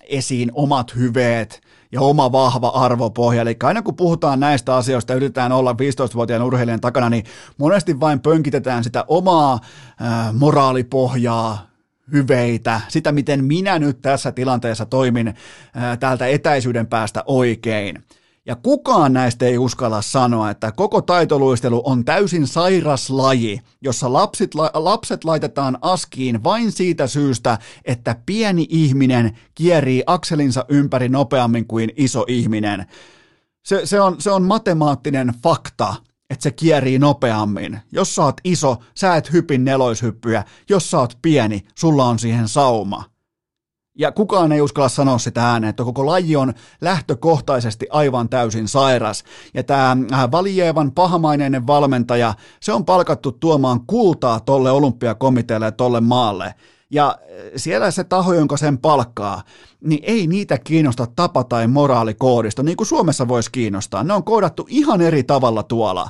[0.02, 1.60] esiin omat hyveet,
[1.94, 3.42] ja oma vahva arvopohja.
[3.42, 7.24] Eli aina kun puhutaan näistä asioista yritetään olla 15-vuotiaan urheilijan takana, niin
[7.58, 9.52] monesti vain pönkitetään sitä omaa
[10.02, 11.66] äh, moraalipohjaa,
[12.12, 18.04] hyveitä, sitä miten minä nyt tässä tilanteessa toimin äh, täältä etäisyyden päästä oikein.
[18.46, 24.54] Ja kukaan näistä ei uskalla sanoa, että koko taitoluistelu on täysin sairas laji, jossa lapset,
[24.74, 32.24] lapset laitetaan askiin vain siitä syystä, että pieni ihminen kierii akselinsa ympäri nopeammin kuin iso
[32.28, 32.86] ihminen.
[33.62, 35.94] Se, se, on, se on matemaattinen fakta,
[36.30, 37.80] että se kierii nopeammin.
[37.92, 40.44] Jos sä oot iso, sä et hypin neloishyppyjä.
[40.68, 43.13] Jos sä oot pieni, sulla on siihen sauma.
[43.98, 49.24] Ja kukaan ei uskalla sanoa sitä ääneen, että koko laji on lähtökohtaisesti aivan täysin sairas.
[49.54, 56.00] Ja tämä äh, Valievan pahamaineinen valmentaja, se on palkattu tuomaan kultaa tolle olympiakomitealle ja tolle
[56.00, 56.54] maalle.
[56.90, 59.42] Ja äh, siellä se taho, jonka sen palkkaa,
[59.80, 64.04] niin ei niitä kiinnosta tapa tai moraalikoodisto, niin kuin Suomessa voisi kiinnostaa.
[64.04, 66.08] Ne on koodattu ihan eri tavalla tuolla.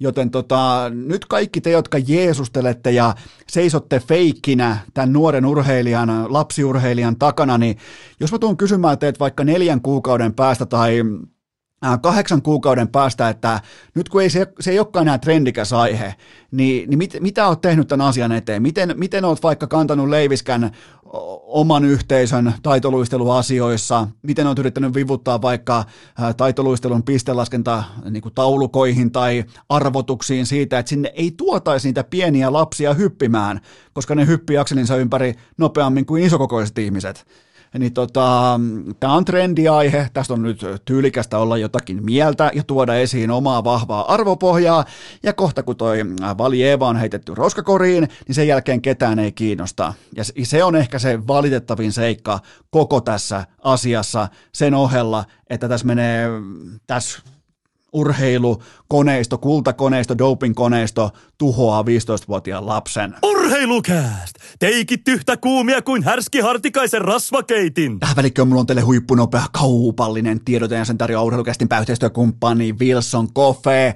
[0.00, 3.14] Joten tota, nyt kaikki te, jotka jeesustelette ja
[3.48, 7.76] seisotte feikkinä tämän nuoren urheilijan, lapsiurheilijan takana, niin
[8.20, 11.02] jos mä tuun kysymään teet vaikka neljän kuukauden päästä tai
[11.86, 13.60] Äh, kahdeksan kuukauden päästä, että
[13.94, 16.14] nyt kun ei se, se ei olekaan enää trendikäs aihe,
[16.50, 18.62] niin, niin mit, mitä olet tehnyt tämän asian eteen?
[18.62, 20.70] Miten, miten olet vaikka kantanut leiviskän
[21.46, 24.08] oman yhteisön taitoluisteluasioissa?
[24.22, 25.84] Miten olet yrittänyt vivuttaa vaikka
[26.36, 32.94] taitoluistelun pistelaskenta niin kuin taulukoihin tai arvotuksiin siitä, että sinne ei tuotaisi niitä pieniä lapsia
[32.94, 33.60] hyppimään,
[33.92, 37.26] koska ne hyppii akselinsa ympäri nopeammin kuin isokokoiset ihmiset
[37.78, 38.60] niin tota,
[39.00, 44.12] tämä on trendiaihe, tästä on nyt tyylikästä olla jotakin mieltä ja tuoda esiin omaa vahvaa
[44.14, 44.84] arvopohjaa,
[45.22, 45.98] ja kohta kun toi
[46.38, 49.94] Valieva on heitetty roskakoriin, niin sen jälkeen ketään ei kiinnosta.
[50.16, 52.40] Ja se on ehkä se valitettavin seikka
[52.70, 56.28] koko tässä asiassa sen ohella, että tässä menee,
[56.86, 57.20] tässä
[57.92, 63.14] urheilukoneisto, kultakoneisto, dopingkoneisto tuhoaa 15-vuotiaan lapsen.
[63.22, 64.34] Urheilukääst!
[64.58, 68.00] Teikit yhtä kuumia kuin härski hartikaisen rasvakeitin.
[68.00, 73.94] Tähän välikköön mulla on teille huippunopea kaupallinen tiedote ja sen tarjoaa urheilukästin päyhteistyökumppani Wilson Coffee.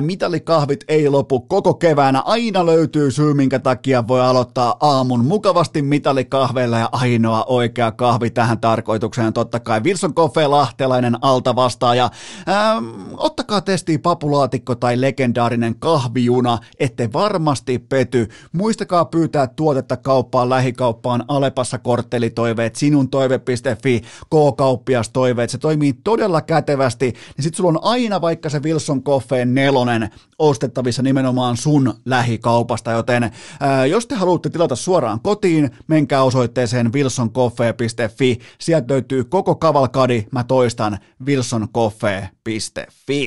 [0.00, 2.20] Mitalikahvit ei lopu koko keväänä.
[2.20, 8.60] Aina löytyy syy, minkä takia voi aloittaa aamun mukavasti mitalikahveilla ja ainoa oikea kahvi tähän
[8.60, 9.32] tarkoitukseen.
[9.32, 12.10] Totta kai Wilson Coffee lahtelainen alta vastaaja.
[12.48, 12.84] Ähm,
[13.32, 18.28] ottakaa testiin papulaatikko tai legendaarinen kahvijuna, ette varmasti pety.
[18.52, 25.50] Muistakaa pyytää tuotetta kauppaan, lähikauppaan, Alepassa korttelitoiveet, sinun toive.fi, K-kauppias toiveet.
[25.50, 31.02] Se toimii todella kätevästi, niin sit sulla on aina vaikka se Wilson Coffeen nelonen ostettavissa
[31.02, 33.30] nimenomaan sun lähikaupasta, joten
[33.60, 40.44] ää, jos te haluatte tilata suoraan kotiin, menkää osoitteeseen wilsoncoffee.fi, sieltä löytyy koko kavalkadi, mä
[40.44, 43.21] toistan, wilsoncoffee.fi.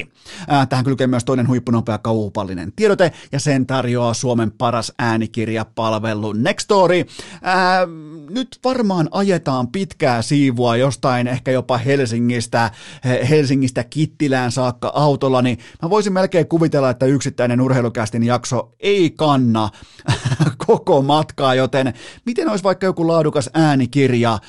[0.69, 7.05] Tähän kylkee myös toinen huippunopea kaupallinen tiedote, ja sen tarjoaa Suomen paras äänikirjapalvelu Nextory.
[7.41, 7.87] Ää,
[8.29, 12.71] nyt varmaan ajetaan pitkää siivua jostain ehkä jopa Helsingistä,
[13.29, 19.69] Helsingistä Kittilään saakka autolla, niin mä voisin melkein kuvitella, että yksittäinen urheilukästin jakso ei kanna
[20.67, 21.93] koko matkaa, joten
[22.25, 24.39] miten olisi vaikka joku laadukas äänikirja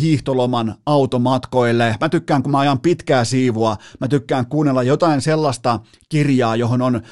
[0.00, 1.96] hiihtoloman automatkoille?
[2.00, 7.02] Mä tykkään, kun mä ajan pitkää siivua, mä tykkään kuunnella jotain sellaista kirjaa, johon on,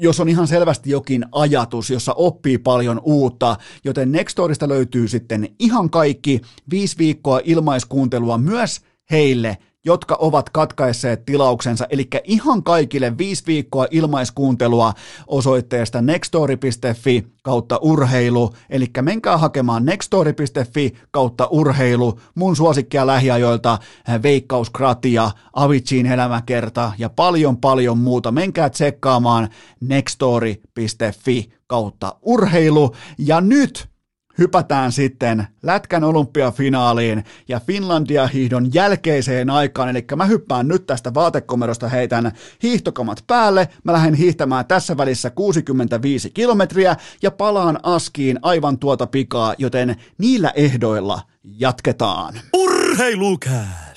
[0.00, 5.90] jos on ihan selvästi jokin ajatus, jossa oppii paljon uutta, joten Nextorista löytyy sitten ihan
[5.90, 13.86] kaikki viisi viikkoa ilmaiskuuntelua myös heille, jotka ovat katkaisseet tilauksensa, eli ihan kaikille viisi viikkoa
[13.90, 14.92] ilmaiskuuntelua
[15.26, 23.78] osoitteesta nextory.fi kautta urheilu, eli menkää hakemaan nextory.fi kautta urheilu, mun suosikkia lähiajoilta,
[24.22, 28.32] Veikkauskratia, Avicin elämäkerta ja paljon paljon muuta.
[28.32, 29.48] Menkää tsekkaamaan
[29.80, 33.88] nextory.fi kautta urheilu, ja nyt
[34.38, 41.88] hypätään sitten Lätkän olympiafinaaliin ja Finlandia hiihdon jälkeiseen aikaan, eli mä hyppään nyt tästä vaatekomerosta,
[41.88, 49.06] heitän hiihtokamat päälle, mä lähden hiihtämään tässä välissä 65 kilometriä ja palaan askiin aivan tuota
[49.06, 52.34] pikaa, joten niillä ehdoilla jatketaan.
[52.54, 53.89] Urheilukääst!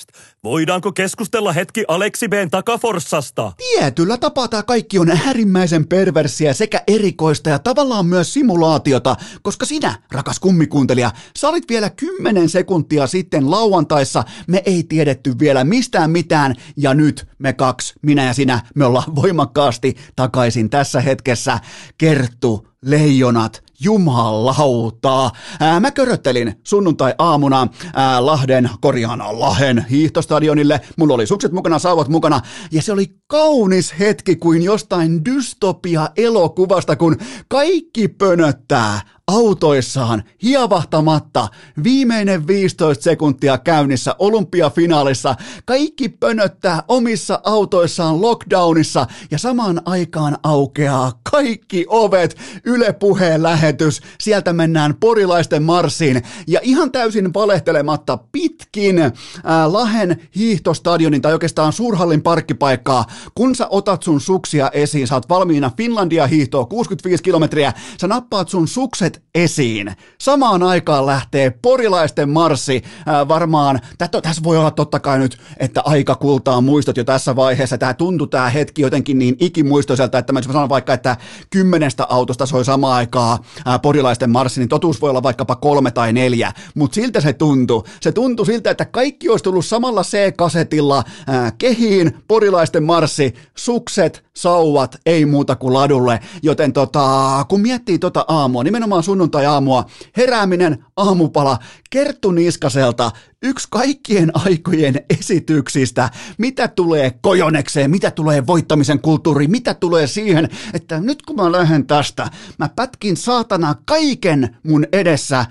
[0.43, 3.51] Voidaanko keskustella hetki Aleksi B:n takaforssasta?
[3.57, 9.99] Tietyllä tapaa tämä kaikki on äärimmäisen perversiä sekä erikoista ja tavallaan myös simulaatiota, koska sinä,
[10.11, 16.55] rakas kummikuuntelija, sä olit vielä 10 sekuntia sitten lauantaissa, me ei tiedetty vielä mistään mitään,
[16.77, 21.59] ja nyt me kaksi, minä ja sinä, me ollaan voimakkaasti takaisin tässä hetkessä.
[21.97, 25.31] Kerttu, leijonat, jumalautaa.
[25.59, 30.81] Ää, mä köröttelin sunnuntai-aamuna ää, Lahden, korjaan Lahen hiihtostadionille.
[30.97, 32.41] Mulla oli sukset mukana, sauvat mukana.
[32.71, 37.17] Ja se oli kaunis hetki kuin jostain dystopia-elokuvasta, kun
[37.47, 41.47] kaikki pönöttää autoissaan hiavahtamatta
[41.83, 45.35] viimeinen 15 sekuntia käynnissä olympiafinaalissa.
[45.65, 52.37] Kaikki pönöttää omissa autoissaan lockdownissa ja samaan aikaan aukeaa kaikki ovet.
[52.65, 61.21] Yle puheen lähetys, sieltä mennään porilaisten marssiin ja ihan täysin valehtelematta pitkin ää, Lahen hiihtostadionin
[61.21, 63.05] tai oikeastaan Suurhallin parkkipaikkaa,
[63.35, 68.49] kun sä otat sun suksia esiin, sä oot valmiina Finlandia hiihtoa 65 kilometriä, sä nappaat
[68.49, 69.91] sun sukset esiin.
[70.21, 76.15] Samaan aikaan lähtee porilaisten marssi, ää, varmaan, tässä voi olla totta kai nyt, että aika
[76.15, 80.69] kultaa muistot jo tässä vaiheessa, tämä tuntuu tämä hetki jotenkin niin ikimuistoiselta, että mä sanon
[80.69, 81.17] vaikka, että
[81.49, 86.13] kymmenestä autosta soi samaan aikaan ää, porilaisten marssi, niin totuus voi olla vaikkapa kolme tai
[86.13, 87.83] neljä, mutta siltä se tuntuu.
[88.01, 94.97] Se tuntui siltä, että kaikki olisi tullut samalla C-kasetilla ää, kehiin, porilaisten marssi, sukset, sauvat,
[95.05, 99.85] ei muuta kuin ladulle, joten tota, kun miettii tota aamua, nimenomaan sunnuntai-aamua,
[100.17, 103.11] herääminen, aamupala, Kerttu Niskaselta,
[103.43, 110.99] yksi kaikkien aikojen esityksistä, mitä tulee kojonekseen, mitä tulee voittamisen kulttuuriin, mitä tulee siihen, että
[110.99, 112.29] nyt kun mä lähden tästä,
[112.59, 115.45] mä pätkin saatana kaiken mun edessä,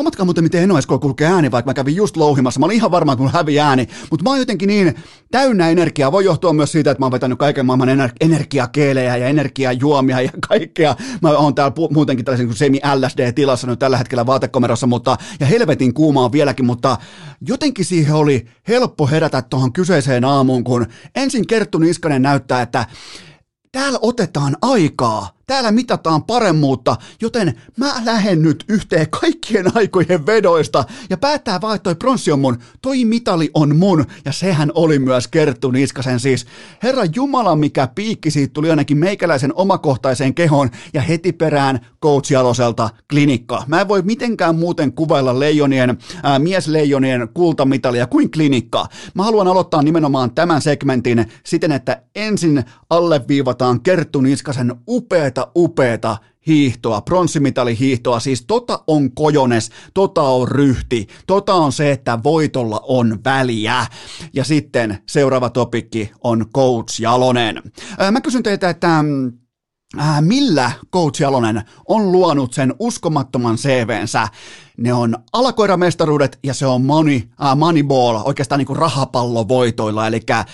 [0.00, 2.60] Huomatkaa muuten, miten Enoesko kulkee ääni, vaikka mä kävin just louhimassa.
[2.60, 3.88] Mä olin ihan varma, kun hävi ääni.
[4.10, 4.94] Mutta mä oon jotenkin niin
[5.30, 6.12] täynnä energiaa.
[6.12, 10.30] Voi johtua myös siitä, että mä oon vetänyt kaiken maailman ener- energiakeelejä ja energiajuomia ja
[10.48, 10.96] kaikkea.
[11.22, 15.94] Mä oon täällä pu- muutenkin tällaisen kuin semi-LSD-tilassa nyt tällä hetkellä vaatekomerossa, mutta, ja helvetin
[15.94, 16.96] kuuma on vieläkin, mutta
[17.40, 22.86] jotenkin siihen oli helppo herätä tuohon kyseiseen aamuun, kun ensin Kerttu Niskanen näyttää, että
[23.72, 31.16] täällä otetaan aikaa Täällä mitataan paremmuutta, joten mä lähden nyt yhteen kaikkien aikojen vedoista ja
[31.16, 35.28] päättää vaan, että toi pronssi on mun, toi mitali on mun ja sehän oli myös
[35.28, 36.46] Kerttu Niskasen siis.
[36.82, 42.90] Herra Jumala, mikä piikki siitä tuli ainakin meikäläisen omakohtaiseen kehoon ja heti perään Coach Jaloselta
[43.10, 43.64] klinikka.
[43.66, 48.86] Mä en voi mitenkään muuten kuvailla leijonien, ää, miesleijonien kultamitalia kuin klinikka.
[49.14, 56.30] Mä haluan aloittaa nimenomaan tämän segmentin siten, että ensin alleviivataan Kerttu Niskasen upeata upeeta, upeeta
[56.46, 63.18] hiihtoa, pronssimitalihiihtoa, siis tota on kojones, tota on ryhti, tota on se, että voitolla on
[63.24, 63.86] väliä.
[64.32, 67.62] Ja sitten seuraava topikki on Coach Jalonen.
[68.10, 69.32] Mä kysyn teiltä, että mm,
[69.98, 74.28] äh, millä Coach Jalonen on luonut sen uskomattoman CVnsä.
[74.76, 80.44] Ne on alakoiramestaruudet ja se on money, äh, moneyball, oikeastaan niin kuin rahapallovoitoilla, eli äh,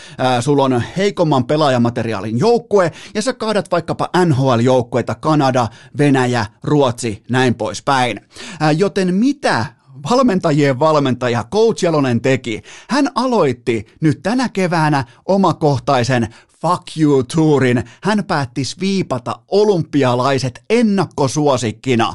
[0.41, 5.69] sulla on heikomman pelaajamateriaalin joukkue ja sä kaadat vaikkapa NHL-joukkueita, Kanada,
[5.99, 8.21] Venäjä, Ruotsi, näin poispäin.
[8.63, 9.67] Äh, joten mitä
[10.11, 12.63] valmentajien valmentaja Coach Jalonen teki.
[12.91, 16.29] Hän aloitti nyt tänä keväänä omakohtaisen
[16.63, 17.85] Fuck You Tourin.
[18.03, 22.15] Hän päätti viipata olympialaiset ennakkosuosikkina.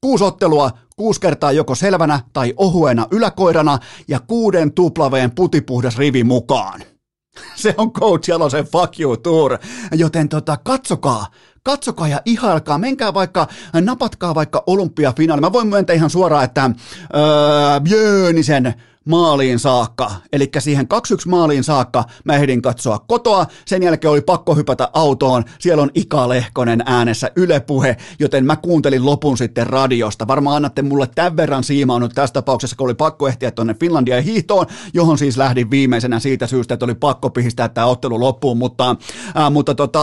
[0.00, 3.78] Kuusi ottelua, kuusi kertaa joko selvänä tai ohuena yläkoirana
[4.08, 6.80] ja kuuden tuplaveen putipuhdas rivi mukaan.
[7.54, 9.58] Se on Coach Jalosen Fuck You Tour,
[9.92, 11.26] joten tota, katsokaa,
[11.62, 13.46] katsokaa ja ihailkaa, menkää vaikka,
[13.80, 15.40] napatkaa vaikka olympiafinaali.
[15.40, 16.70] Mä voin myöntää ihan suoraan, että
[17.14, 20.86] öö, Björnisen maaliin saakka, eli siihen
[21.26, 25.90] 2-1 maaliin saakka mä ehdin katsoa kotoa, sen jälkeen oli pakko hypätä autoon, siellä on
[25.94, 30.26] Ika Lehkonen äänessä Yle Puhe, joten mä kuuntelin lopun sitten radiosta.
[30.26, 34.22] Varmaan annatte mulle tämän verran siimaa nyt tässä tapauksessa, kun oli pakko ehtiä tuonne Finlandia
[34.22, 38.96] hiihtoon, johon siis lähdin viimeisenä siitä syystä, että oli pakko pihistää tämä ottelu loppuun, mutta,
[39.36, 40.02] äh, mutta tota,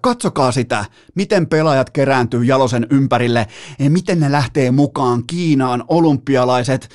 [0.00, 3.46] katsokaa sitä, miten pelaajat kerääntyy Jalosen ympärille,
[3.88, 6.88] miten ne lähtee mukaan Kiinaan, olympialaiset,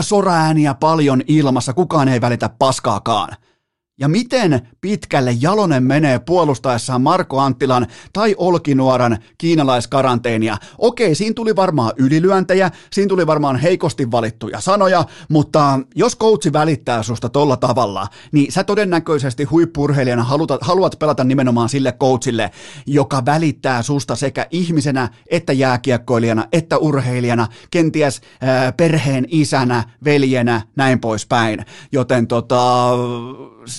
[0.00, 3.36] soraääniä paljon ilmassa, kukaan ei välitä paskaakaan.
[3.98, 10.56] Ja miten pitkälle Jalonen menee puolustaessaan Marko Anttilan tai Olkinuoran kiinalaiskaranteenia?
[10.78, 17.02] Okei, siinä tuli varmaan ylilyöntejä, siinä tuli varmaan heikosti valittuja sanoja, mutta jos koutsi välittää
[17.02, 22.50] susta tolla tavalla, niin sä todennäköisesti huippurheilijana haluta, haluat pelata nimenomaan sille coachille,
[22.86, 31.00] joka välittää susta sekä ihmisenä, että jääkiekkoilijana, että urheilijana, kenties ää, perheen isänä, veljenä, näin
[31.00, 31.64] poispäin.
[31.92, 32.90] Joten tota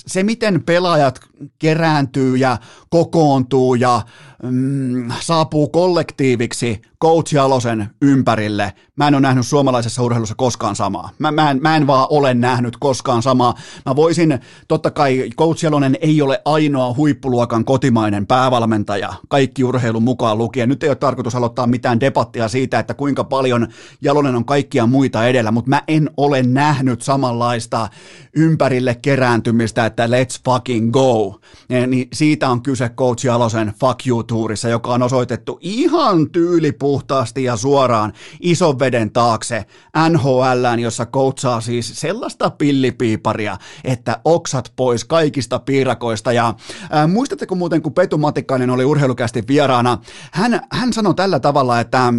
[0.08, 1.20] se, miten pelaajat
[1.60, 2.58] kerääntyy ja
[2.90, 4.02] kokoontuu ja
[4.44, 8.74] mm, saapuu kollektiiviksi Coach Jalosen ympärille.
[8.96, 11.10] Mä en ole nähnyt suomalaisessa urheilussa koskaan samaa.
[11.20, 13.54] Mä, mä, en, mä en vaan ole nähnyt koskaan samaa.
[13.86, 20.38] Mä voisin, totta kai Coach Jalonen ei ole ainoa huippuluokan kotimainen päävalmentaja, kaikki urheilun mukaan
[20.38, 20.70] lukien.
[20.70, 23.68] Nyt ei ole tarkoitus aloittaa mitään debattia siitä, että kuinka paljon
[24.02, 27.90] Jalonen on kaikkia muita edellä, mutta mä en ole nähnyt samanlaista
[28.36, 31.40] ympärille kerääntymistä, että let's fucking go you,
[31.88, 38.14] niin siitä on kyse Coach Jalosen Fuck you-tuurissa, joka on osoitettu ihan tyylipuhtaasti ja suoraan
[38.40, 39.66] ison veden taakse
[40.10, 46.32] NHLään, jossa coachaa siis sellaista pillipiiparia, että oksat pois kaikista piirakoista.
[46.32, 46.54] Ja
[46.90, 49.98] ää, muistatteko muuten, kun Petu Matikainen oli urheilukästi vieraana,
[50.32, 52.14] hän, hän sanoi tällä tavalla, että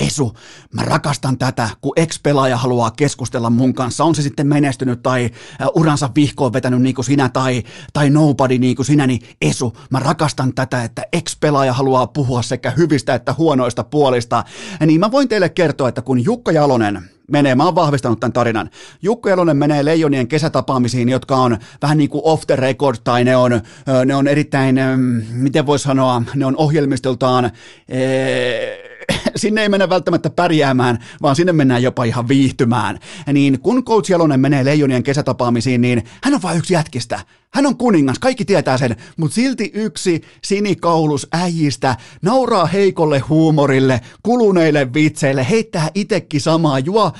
[0.00, 0.34] Esu,
[0.72, 5.30] mä rakastan tätä, kun ex-pelaaja haluaa keskustella mun kanssa, on se sitten menestynyt tai
[5.74, 9.98] uransa vihkoon vetänyt niin kuin sinä tai, tai nobody niin kuin sinä, niin Esu, mä
[9.98, 14.44] rakastan tätä, että ex-pelaaja haluaa puhua sekä hyvistä että huonoista puolista.
[14.86, 18.70] Niin mä voin teille kertoa, että kun Jukka Jalonen, menee, mä oon vahvistanut tämän tarinan.
[19.02, 23.36] Jukka Jalonen menee Leijonien kesätapaamisiin, jotka on vähän niin kuin off the record, tai ne
[23.36, 23.60] on,
[24.06, 24.76] ne on erittäin,
[25.32, 27.50] miten voi sanoa, ne on ohjelmistoltaan,
[27.88, 28.95] ee,
[29.36, 32.98] sinne ei mennä välttämättä pärjäämään, vaan sinne mennään jopa ihan viihtymään.
[33.32, 37.20] Niin kun Coach Jalonen menee Leijonien kesätapaamisiin, niin hän on vain yksi jätkistä.
[37.56, 44.94] Hän on kuningas, kaikki tietää sen, mutta silti yksi sinikaulus äijistä nauraa heikolle huumorille, kuluneille
[44.94, 47.12] vitseille, heittää itekin samaa, juo, äh,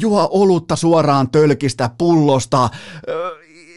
[0.00, 2.70] juo olutta suoraan tölkistä, pullosta, äh,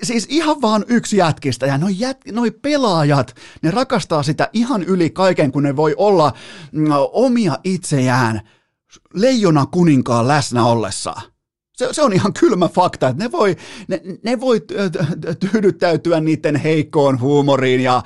[0.03, 5.09] siis ihan vaan yksi jätkistä ja noi, jät, noi pelaajat, ne rakastaa sitä ihan yli
[5.09, 6.33] kaiken, kun ne voi olla
[6.71, 8.41] mm, omia itseään
[9.13, 11.32] leijona kuninkaan läsnä ollessaan.
[11.77, 13.55] Se, se on ihan kylmä fakta, että ne voi,
[13.87, 14.61] ne, ne voi
[15.39, 18.03] tyydyttäytyä niiden heikkoon huumoriin ja,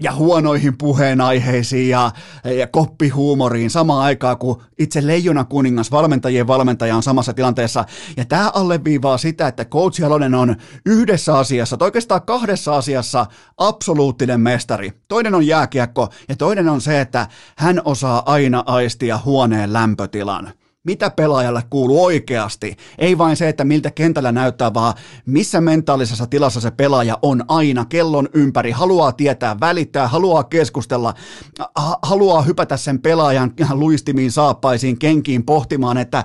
[0.00, 2.10] ja huonoihin puheenaiheisiin ja,
[2.58, 7.84] ja koppihuumoriin samaan aikaan, kun itse leijona kuningas, valmentajien valmentaja on samassa tilanteessa.
[8.16, 13.26] Ja tämä alleviivaa sitä, että Coach Jalonen on yhdessä asiassa, tai oikeastaan kahdessa asiassa
[13.58, 14.92] absoluuttinen mestari.
[15.08, 17.26] Toinen on jääkiekko ja toinen on se, että
[17.56, 20.52] hän osaa aina aistia huoneen lämpötilan
[20.84, 22.76] mitä pelaajalle kuuluu oikeasti.
[22.98, 24.94] Ei vain se, että miltä kentällä näyttää, vaan
[25.26, 28.70] missä mentaalisessa tilassa se pelaaja on aina kellon ympäri.
[28.70, 31.14] Haluaa tietää, välittää, haluaa keskustella,
[32.02, 36.24] haluaa hypätä sen pelaajan luistimiin, saappaisiin, kenkiin pohtimaan, että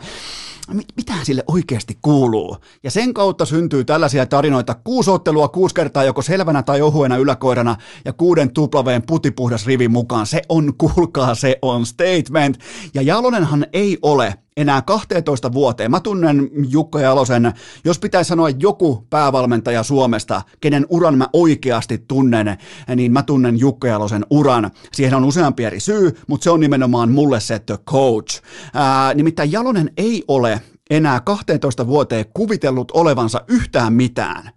[0.73, 2.57] mitä sille oikeasti kuuluu.
[2.83, 7.75] Ja sen kautta syntyy tällaisia tarinoita, kuusi ottelua kuusi kertaa joko selvänä tai ohuena yläkoirana
[8.05, 10.25] ja kuuden tuplaveen putipuhdas rivi mukaan.
[10.25, 12.59] Se on, kuulkaa, se on statement.
[12.93, 15.91] Ja Jalonenhan ei ole enää 12 vuoteen.
[15.91, 17.53] Mä tunnen Jukka Jalosen,
[17.85, 22.57] jos pitäisi sanoa joku päävalmentaja Suomesta, kenen uran mä oikeasti tunnen,
[22.95, 24.71] niin mä tunnen Jukka Jalosen uran.
[24.93, 28.41] Siihen on useampi eri syy, mutta se on nimenomaan mulle se the coach.
[28.73, 34.51] Ää, nimittäin Jalonen ei ole enää 12 vuoteen kuvitellut olevansa yhtään mitään.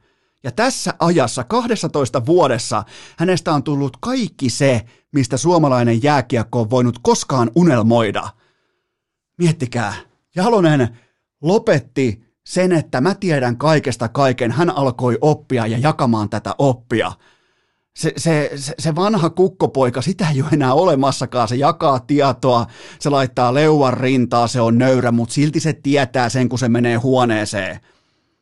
[0.44, 2.84] Ja tässä ajassa, 12 vuodessa,
[3.18, 4.82] hänestä on tullut kaikki se,
[5.12, 8.28] mistä suomalainen jääkiekko on voinut koskaan unelmoida–
[9.38, 9.94] Miettikää,
[10.36, 10.98] Jalonen
[11.42, 14.52] lopetti sen, että mä tiedän kaikesta kaiken.
[14.52, 17.12] Hän alkoi oppia ja jakamaan tätä oppia.
[17.96, 21.48] Se, se, se, vanha kukkopoika, sitä ei ole enää olemassakaan.
[21.48, 22.66] Se jakaa tietoa,
[22.98, 26.96] se laittaa leuan rintaa, se on nöyrä, mutta silti se tietää sen, kun se menee
[26.96, 27.80] huoneeseen.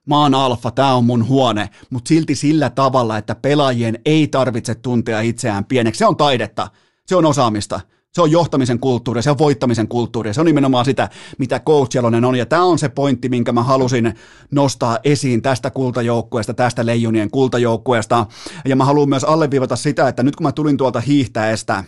[0.06, 4.74] Mä oon alfa, tää on mun huone, mutta silti sillä tavalla, että pelaajien ei tarvitse
[4.74, 5.98] tuntea itseään pieneksi.
[5.98, 6.70] Se on taidetta,
[7.06, 7.80] se on osaamista.
[8.16, 11.08] Se on johtamisen kulttuuri, se on voittamisen kulttuuri, se on nimenomaan sitä,
[11.38, 12.36] mitä Coach Jalonen on.
[12.36, 14.14] Ja tämä on se pointti, minkä mä halusin
[14.50, 18.26] nostaa esiin tästä kultajoukkueesta, tästä Leijonien kultajoukkueesta.
[18.64, 21.84] Ja mä haluan myös alleviivata sitä, että nyt kun mä tulin tuolta hiihtäestä,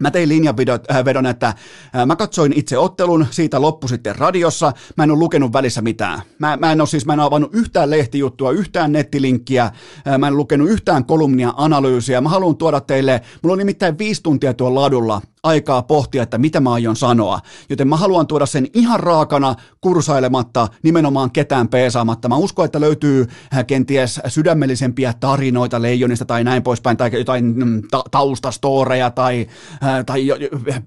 [0.00, 5.10] Mä tein linjanvedon, että äh, mä katsoin itse ottelun, siitä loppu sitten radiossa, mä en
[5.10, 6.22] ole lukenut välissä mitään.
[6.38, 10.28] Mä, mä en ole siis, mä en ole avannut yhtään lehtijuttua, yhtään nettilinkkiä, äh, mä
[10.28, 12.20] en lukenut yhtään kolumnia, analyysiä.
[12.20, 16.60] Mä haluan tuoda teille, mulla on nimittäin viisi tuntia tuolla ladulla aikaa pohtia, että mitä
[16.60, 17.40] mä aion sanoa.
[17.70, 22.28] Joten mä haluan tuoda sen ihan raakana, kursailematta, nimenomaan ketään peesaamatta.
[22.28, 27.82] Mä uskon, että löytyy äh, kenties sydämellisempiä tarinoita leijonista tai näin poispäin, tai jotain mm,
[27.90, 29.46] ta- taustastoreja tai,
[29.81, 30.26] äh, tai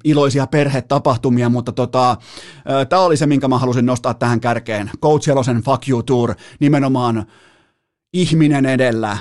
[0.03, 2.17] iloisia perhetapahtumia, mutta tota, äh,
[2.89, 4.91] tämä oli se, minkä mä halusin nostaa tähän kärkeen.
[5.01, 7.25] Coach Jelosen Fuck You Tour, nimenomaan
[8.13, 9.17] ihminen edellä.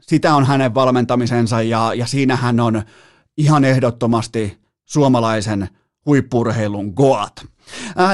[0.00, 2.82] Sitä on hänen valmentamisensa ja, ja siinä hän on
[3.36, 5.68] ihan ehdottomasti suomalaisen
[6.06, 7.46] huippurheilun goat.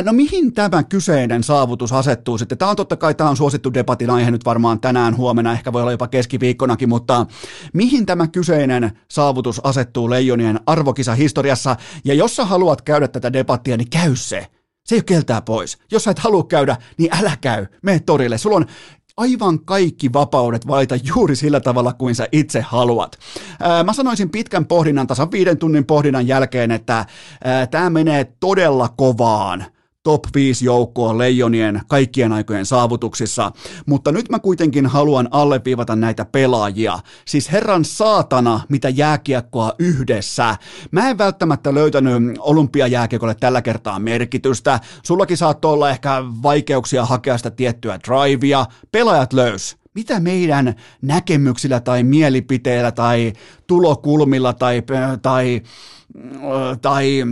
[0.04, 2.58] No mihin tämä kyseinen saavutus asettuu sitten?
[2.58, 5.82] Tämä on totta kai tämä on suosittu debatin aihe nyt varmaan tänään, huomenna, ehkä voi
[5.82, 7.26] olla jopa keskiviikkonakin, mutta
[7.72, 11.76] mihin tämä kyseinen saavutus asettuu Leijonien arvokisahistoriassa?
[12.04, 14.46] Ja jos sä haluat käydä tätä debattia, niin käy se.
[14.84, 15.78] Se ei ole keltää pois.
[15.92, 17.66] Jos sä et halua käydä, niin älä käy.
[17.82, 18.38] Mene torille.
[18.38, 18.66] Sulla on
[19.16, 23.18] aivan kaikki vapaudet valita juuri sillä tavalla kuin sä itse haluat.
[23.84, 27.06] Mä sanoisin pitkän pohdinnan, tasan viiden tunnin pohdinnan jälkeen, että
[27.70, 29.64] tämä menee todella kovaan
[30.04, 33.52] top 5 joukkoa Leijonien kaikkien aikojen saavutuksissa,
[33.86, 36.98] mutta nyt mä kuitenkin haluan alleviivata näitä pelaajia.
[37.26, 40.56] Siis herran saatana, mitä jääkiekkoa yhdessä.
[40.90, 44.80] Mä en välttämättä löytänyt olympiajääkiekolle tällä kertaa merkitystä.
[45.02, 48.66] Sullakin saattoi olla ehkä vaikeuksia hakea sitä tiettyä drivea.
[48.92, 53.32] Pelaajat löys mitä meidän näkemyksillä tai mielipiteillä tai
[53.66, 54.82] tulokulmilla tai,
[55.22, 55.62] tai,
[56.82, 57.24] tai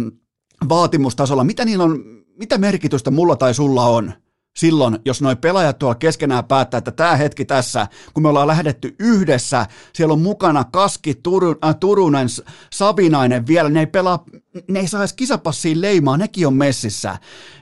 [0.68, 4.12] vaatimustasolla, mitä niillä on, mitä merkitystä mulla tai sulla on?
[4.56, 8.94] silloin, jos noi pelaajat tuolla keskenään päättää, että tämä hetki tässä, kun me ollaan lähdetty
[8.98, 12.28] yhdessä, siellä on mukana Kaski, Turun, äh, Turunen,
[12.72, 14.24] Savinainen vielä, ne ei pelaa,
[14.68, 17.18] ne ei saa edes kisapassiin leimaa, nekin on messissä.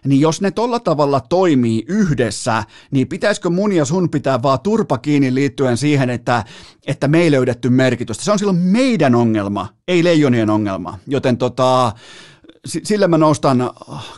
[0.07, 4.99] Niin jos ne tolla tavalla toimii yhdessä, niin pitäisikö mun ja sun pitää vaan turpa
[4.99, 6.45] kiinni liittyen siihen, että,
[6.87, 8.25] että me ei löydetty merkitystä.
[8.25, 10.99] Se on silloin meidän ongelma, ei leijonien ongelma.
[11.07, 11.93] Joten tota,
[12.67, 13.71] sillä mä nostan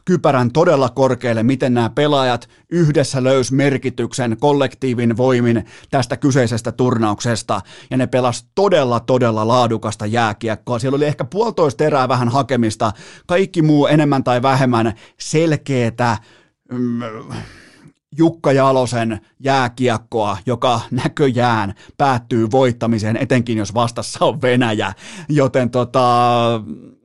[0.05, 7.97] kypärän todella korkealle, miten nämä pelaajat yhdessä löys merkityksen kollektiivin voimin tästä kyseisestä turnauksesta, ja
[7.97, 10.78] ne pelas todella, todella laadukasta jääkiekkoa.
[10.78, 12.93] Siellä oli ehkä puolitoista erää vähän hakemista,
[13.26, 16.18] kaikki muu enemmän tai vähemmän selkeätä,
[16.72, 17.03] mm,
[18.18, 24.93] Jukka Jalosen jääkiekkoa, joka näköjään päättyy voittamiseen, etenkin jos vastassa on Venäjä.
[25.28, 26.01] Joten tota,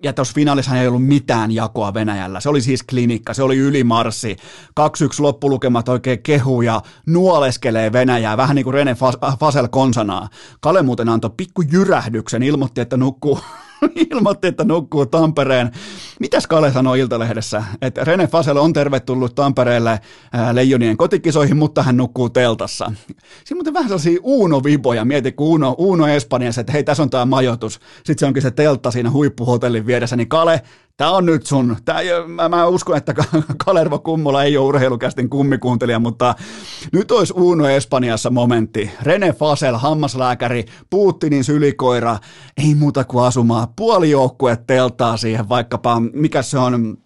[0.04, 2.40] ja tuossa finaalissa ei ollut mitään jakoa Venäjällä.
[2.40, 4.38] Se oli siis klinikka, se oli ylimarssi.
[4.80, 4.84] 2-1
[5.20, 8.96] loppulukemat oikein kehuu ja nuoleskelee Venäjää, vähän niin kuin Rene
[9.40, 10.30] Fasel konsanaa.
[10.60, 13.40] Kale muuten antoi pikku jyrähdyksen, ilmoitti, että nukkuu
[14.12, 15.72] ilmoitti, että nukkuu Tampereen.
[16.20, 17.64] Mitäs Kale sanoi Iltalehdessä?
[17.82, 20.00] Että Rene Fasel on tervetullut Tampereelle
[20.52, 22.92] Leijonien kotikisoihin, mutta hän nukkuu teltassa.
[23.44, 25.06] Siinä muuten vähän sellaisia Uuno-viboja.
[25.06, 27.80] Mieti, kun Uuno, Uuno Espanjassa, että hei, tässä on tämä majoitus.
[27.96, 30.16] Sitten se onkin se teltta siinä huippuhotellin vieressä.
[30.16, 30.62] Niin Kale,
[30.98, 33.14] tämä on nyt sun, tää, mä, mä uskon, että
[33.66, 36.36] Kalervo Kummola ei ole urheilukästin kummikuuntelija, mutta
[36.92, 38.92] nyt olisi Uno Espanjassa momentti.
[39.02, 42.18] Rene Fasel, hammaslääkäri, Putinin sylikoira,
[42.58, 46.98] ei muuta kuin asumaan puoli joukkue teltaa siihen, vaikkapa mikä se on,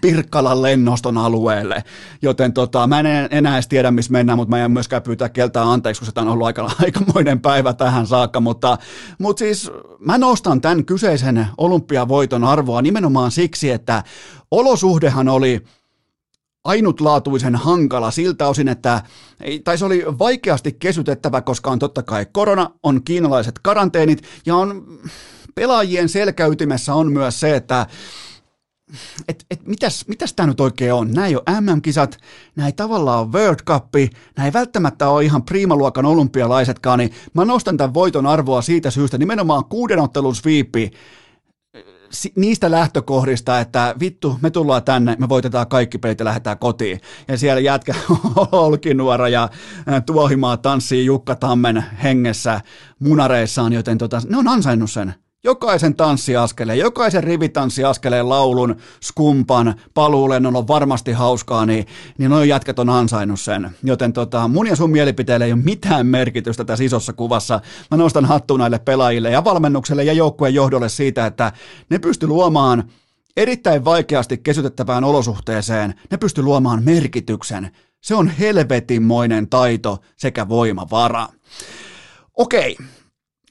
[0.00, 1.84] Pirkkalan lennoston alueelle,
[2.22, 5.72] joten tota, mä en enää edes tiedä, missä mennään, mutta mä en myöskään pyytää keltää
[5.72, 8.78] anteeksi, koska tämä on ollut aika, aikamoinen päivä tähän saakka, mutta,
[9.18, 14.02] mutta siis mä nostan tämän kyseisen olympiavoiton arvoa nimenomaan siksi, että
[14.50, 15.64] olosuhdehan oli
[16.64, 19.02] ainutlaatuisen hankala siltä osin, että
[19.64, 24.98] tai se oli vaikeasti kesytettävä, koska on totta kai korona, on kiinalaiset karanteenit ja on
[25.54, 27.86] pelaajien selkäytimessä on myös se, että
[29.28, 31.12] et, et mitäs, mitäs tämä nyt oikein on?
[31.12, 32.18] Nämä ei ole MM-kisat,
[32.56, 33.94] nämä ei tavallaan ole World Cup,
[34.36, 39.18] nämä ei välttämättä ole ihan priimaluokan olympialaisetkaan, niin mä nostan tämän voiton arvoa siitä syystä,
[39.18, 40.90] nimenomaan kuuden ottelun sweepi,
[42.36, 47.00] niistä lähtökohdista, että vittu, me tullaan tänne, me voitetaan kaikki pelit ja lähdetään kotiin.
[47.28, 47.94] Ja siellä jätkä
[48.52, 49.48] Olkinuora ja
[50.06, 52.60] Tuohimaa tanssii Jukka Tammen hengessä
[52.98, 55.14] munareissaan, joten tota, ne on ansainnut sen
[55.44, 61.86] jokaisen tanssiaskeleen, jokaisen rivitanssiaskeleen laulun, skumpan, paluulennon on varmasti hauskaa, niin,
[62.18, 63.70] niin noin jätkät on ansainnut sen.
[63.82, 67.60] Joten tota, mun ja sun mielipiteille ei ole mitään merkitystä tässä isossa kuvassa.
[67.90, 71.52] Mä nostan hattu näille pelaajille ja valmennukselle ja joukkueen johdolle siitä, että
[71.90, 72.84] ne pysty luomaan
[73.36, 77.70] erittäin vaikeasti kesytettävään olosuhteeseen, ne pysty luomaan merkityksen.
[78.00, 81.28] Se on helvetinmoinen taito sekä voimavara.
[82.34, 82.76] Okei,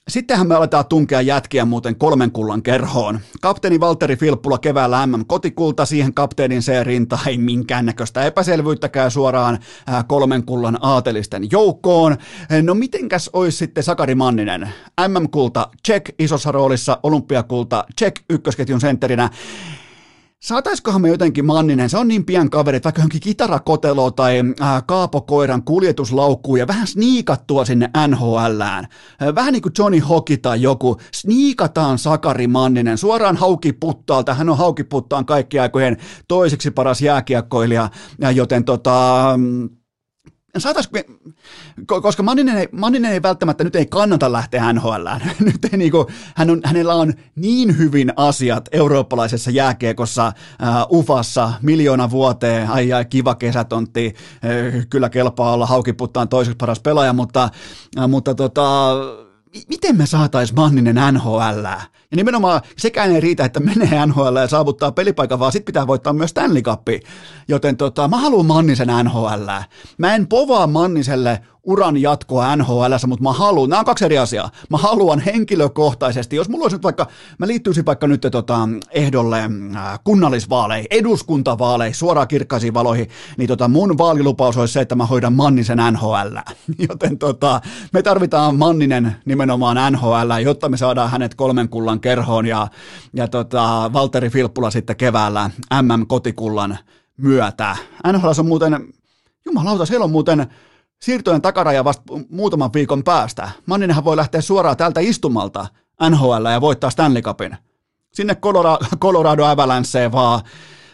[0.10, 3.20] Sittenhän me aletaan tunkea jätkiä muuten kolmen kullan kerhoon.
[3.42, 9.60] Kapteeni Valtteri Filppula keväällä MM kotikulta, siihen kapteenin se rinta ei minkäännäköistä epäselvyyttäkään suoraan
[10.08, 12.18] kolmen kullan aatelisten joukkoon.
[12.62, 14.70] No mitenkäs olisi sitten Sakari Manninen?
[15.08, 19.30] MM-kulta check isossa roolissa, olympiakulta check ykkösketjun sentterinä.
[20.44, 24.84] Saataiskohan me jotenkin Manninen, se on niin pian kaveri, että vaikka johonkin kitarakotelo tai äh,
[24.86, 28.88] kaapokoiran kuljetuslaukkuun ja vähän sniikattua sinne NHLään.
[29.22, 32.98] Äh, vähän niin kuin Johnny Hockey tai joku, sniikataan Sakari Manninen.
[32.98, 37.90] Suoraan haukiputtaalta, hän on haukiputtaan kaikki aikojen toiseksi paras jääkiekkoilija,
[38.34, 39.26] joten tota,
[40.58, 41.00] saataisiko
[41.86, 45.08] koska Manninen ei, Manninen ei välttämättä nyt ei kannata lähteä NHL.
[45.40, 50.34] Nyt ei niinku, hän on, hänellä on niin hyvin asiat eurooppalaisessa jääkiekossa,
[50.88, 56.80] uh, Ufassa, miljoona vuoteen, ai ai kiva kesätontti, uh, kyllä kelpaa olla haukiputtaan toiseksi paras
[56.80, 57.50] pelaaja, mutta,
[58.00, 58.94] uh, mutta tota,
[59.70, 61.66] miten me saatais Manninen NHL?
[62.12, 66.14] Ja nimenomaan sekään ei riitä, että menee NHL ja saavuttaa pelipaikan, vaan sitten pitää voittaa
[66.14, 66.88] myös Stanley Cup.
[67.48, 69.50] Joten tota, mä haluan Mannisen NHL.
[69.98, 74.52] Mä en povaa Manniselle uran jatkoa NHL, mutta mä haluan, nämä on kaksi eri asiaa,
[74.70, 77.08] mä haluan henkilökohtaisesti, jos mulla olisi nyt vaikka,
[77.38, 83.98] mä liittyisin vaikka nyt tota, ehdolle äh, kunnallisvaaleihin, eduskuntavaaleihin, suoraan kirkkaisiin valoihin, niin tota, mun
[83.98, 86.38] vaalilupaus olisi se, että mä hoidan Mannisen NHL.
[86.90, 87.62] Joten tota,
[87.94, 92.68] me tarvitaan Manninen nimenomaan NHL, jotta me saadaan hänet kolmen kullan kerhoon ja,
[93.14, 95.50] ja tota, Valteri Filppula sitten keväällä
[95.82, 96.78] MM-kotikullan
[97.18, 97.76] myötä.
[98.12, 98.94] NHL on muuten,
[99.46, 100.48] jumalauta, siellä on muuten
[101.04, 103.52] siirtojen takaraja vasta muutaman viikon päästä.
[103.66, 105.68] Manninenhan voi lähteä suoraan tältä istumalta
[106.10, 107.58] NHL ja voittaa Stanley Cupin.
[108.14, 110.42] Sinne Colorado, Colorado Avalanceen vaan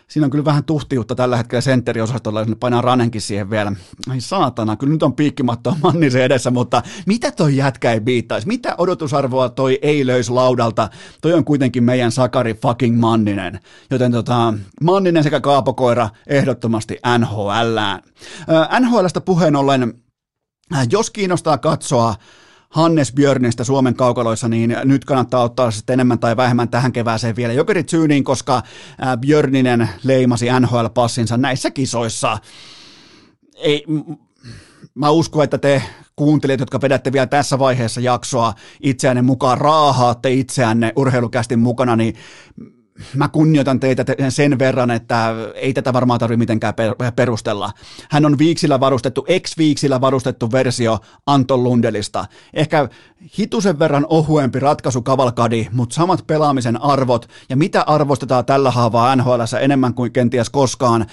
[0.10, 3.72] siinä on kyllä vähän tuhtiutta tällä hetkellä sentteriosastolla, jos ne painaa ranenkin siihen vielä.
[4.10, 8.48] Ai saatana, kyllä nyt on piikkimatto Mannisen edessä, mutta mitä toi jätkä ei biittaisi?
[8.48, 10.90] Mitä odotusarvoa toi ei löys laudalta?
[11.22, 13.60] Toi on kuitenkin meidän Sakari fucking Manninen.
[13.92, 18.02] Joten tota, Manninen sekä Kaapokoira ehdottomasti NHLään.
[18.80, 19.94] NHLstä puheen ollen,
[20.92, 22.16] jos kiinnostaa katsoa
[22.70, 27.54] Hannes Björnistä Suomen kaukaloissa, niin nyt kannattaa ottaa sitten enemmän tai vähemmän tähän kevääseen vielä
[27.54, 28.62] jokerit syyniin, koska
[29.20, 32.38] Björninen leimasi NHL-passinsa näissä kisoissa.
[33.56, 33.86] Ei,
[34.96, 35.84] mä uskon, että te
[36.16, 42.16] kuuntelijat, jotka vedätte vielä tässä vaiheessa jaksoa itseänne mukaan, raahaatte itseänne urheilukästin mukana, niin
[43.16, 46.74] mä kunnioitan teitä sen verran, että ei tätä varmaan tarvitse mitenkään
[47.16, 47.72] perustella.
[48.10, 52.26] Hän on viiksillä varustettu, ex-viiksillä varustettu versio Anton Lundelista.
[52.54, 52.90] Ehkä
[53.40, 59.42] hitusen verran ohuempi ratkaisu kavalkadi, mutta samat pelaamisen arvot ja mitä arvostetaan tällä haavaa NHL
[59.62, 61.06] enemmän kuin kenties koskaan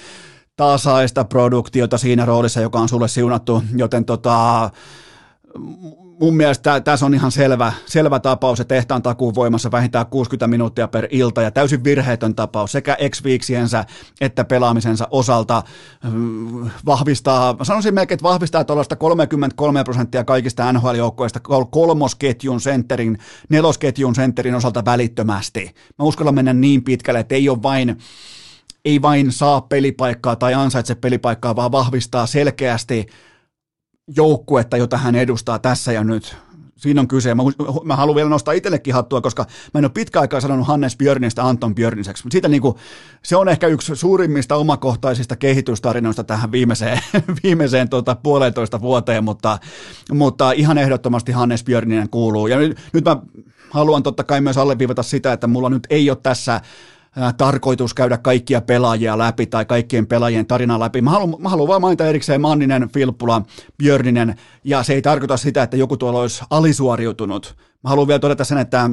[0.55, 4.69] tasaista produktiota siinä roolissa, joka on sulle siunattu, joten tota,
[6.19, 10.87] mun mielestä tässä on ihan selvä, selvä tapaus, että tehtaan takuun voimassa vähintään 60 minuuttia
[10.87, 13.21] per ilta ja täysin virheetön tapaus sekä ex
[14.21, 15.63] että pelaamisensa osalta
[16.11, 21.39] mm, vahvistaa, sanoisin melkein, että vahvistaa tuollaista 33 prosenttia kaikista NHL-joukkoista
[21.71, 23.17] kolmosketjun sentterin,
[23.49, 25.75] nelosketjun sentterin osalta välittömästi.
[25.99, 27.97] Mä uskallan mennä niin pitkälle, että ei ole vain
[28.85, 33.07] ei vain saa pelipaikkaa tai ansaitse pelipaikkaa, vaan vahvistaa selkeästi
[34.15, 36.37] joukkuetta, jota hän edustaa tässä ja nyt.
[36.77, 37.35] Siinä on kyse.
[37.35, 37.43] Mä,
[37.83, 41.47] mä haluan vielä nostaa itsellekin hattua, koska mä en ole pitkä aikaa sanonut Hannes Björnistä
[41.47, 42.23] Anton Björniseksi.
[42.31, 42.75] Siitä niin kuin,
[43.23, 46.99] se on ehkä yksi suurimmista omakohtaisista kehitystarinoista tähän viimeiseen,
[47.43, 49.59] viimeiseen tuota, puolentoista vuoteen, mutta,
[50.11, 52.47] mutta ihan ehdottomasti Hannes Björninen kuuluu.
[52.47, 53.17] Ja nyt, nyt mä
[53.69, 56.61] haluan totta kai myös alleviivata sitä, että mulla nyt ei ole tässä
[57.37, 61.01] tarkoitus käydä kaikkia pelaajia läpi tai kaikkien pelaajien tarina läpi.
[61.01, 63.41] Mä haluan, mä haluan vaan mainita erikseen Manninen, Filppula,
[63.77, 67.55] Björninen, ja se ei tarkoita sitä, että joku tuolla olisi alisuoriutunut.
[67.83, 68.89] Mä haluan vielä todeta sen, että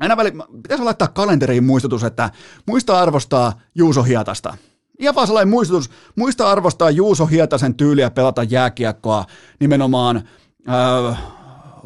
[0.00, 0.32] aina väli,
[0.62, 2.30] pitäisi laittaa kalenteriin muistutus, että
[2.66, 4.56] muista arvostaa Juuso Hietasta.
[4.98, 9.24] Ihan vaan sellainen muistutus, muista arvostaa Juuso Hietasen tyyliä pelata jääkiekkoa
[9.60, 10.22] nimenomaan
[10.68, 11.12] öö,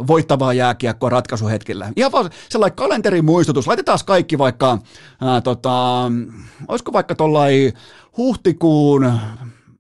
[0.07, 1.93] voittavaa jääkiekkoa ratkaisuhetkillä.
[1.97, 3.67] Ihan vaan sellainen kalenterin muistutus.
[3.67, 4.79] Laitetaan kaikki vaikka,
[5.21, 6.03] ää, tota,
[6.69, 7.73] olisiko vaikka tuollain
[8.17, 9.13] huhtikuun,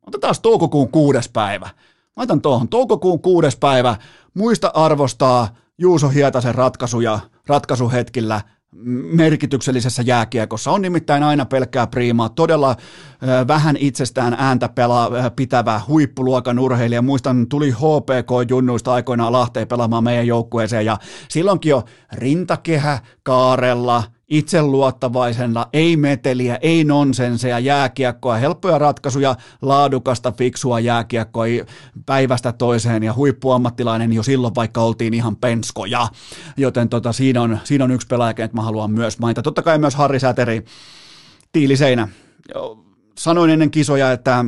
[0.06, 1.70] otetaan toukokuun kuudes päivä.
[2.16, 3.96] Laitan tuohon toukokuun kuudes päivä.
[4.34, 5.48] Muista arvostaa
[5.78, 8.40] Juuso Hietasen ratkaisuja ratkaisuhetkillä
[9.12, 10.70] merkityksellisessä jääkiekossa.
[10.70, 12.76] On nimittäin aina pelkkää priimaa, todella
[13.48, 17.02] vähän itsestään ääntä pela, pitävä huippuluokan urheilija.
[17.02, 20.98] Muistan, tuli HPK-junnuista aikoinaan Lahteen pelaamaan meidän joukkueeseen ja
[21.28, 31.44] silloinkin jo rintakehä kaarella, itseluottavaisena, ei meteliä, ei nonsenseja, jääkiekkoa, helppoja ratkaisuja, laadukasta, fiksua jääkiekkoa
[32.06, 36.08] päivästä toiseen ja huippuammattilainen jo silloin, vaikka oltiin ihan penskoja.
[36.56, 39.42] Joten tota, siinä, on, siinä on yksi pelaaja, että mä haluan myös mainita.
[39.42, 40.64] Totta kai myös Harri Säteri,
[41.52, 42.08] tiiliseinä.
[43.18, 44.44] Sanoin ennen kisoja, että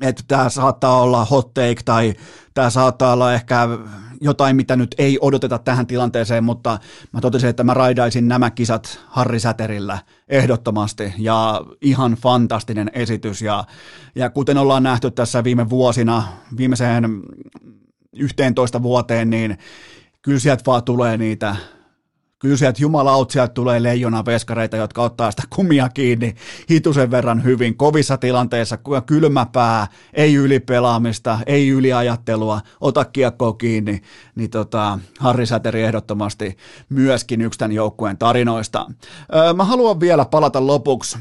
[0.00, 2.14] että tämä saattaa olla hot take tai
[2.54, 3.68] tämä saattaa olla ehkä
[4.20, 6.78] jotain, mitä nyt ei odoteta tähän tilanteeseen, mutta
[7.12, 9.98] mä totesin, että mä raidaisin nämä kisat Harri Säterillä
[10.28, 11.14] ehdottomasti.
[11.18, 13.42] Ja ihan fantastinen esitys.
[13.42, 13.64] Ja,
[14.14, 16.22] ja kuten ollaan nähty tässä viime vuosina,
[16.56, 17.22] viimeiseen
[18.12, 19.58] 11 vuoteen, niin
[20.22, 21.56] kyllä sieltä vaan tulee niitä
[22.42, 26.34] kyllä sieltä jumalaut, sieltä tulee leijona veskareita, jotka ottaa sitä kumia kiinni
[26.70, 34.02] hitusen verran hyvin, kovissa tilanteissa, kylmä pää, ei ylipelaamista, ei yliajattelua, ota kiekkoa kiinni,
[34.34, 36.56] niin tota, Harri Säteri ehdottomasti
[36.88, 38.86] myöskin yksi tämän joukkueen tarinoista.
[39.34, 41.18] Öö, mä haluan vielä palata lopuksi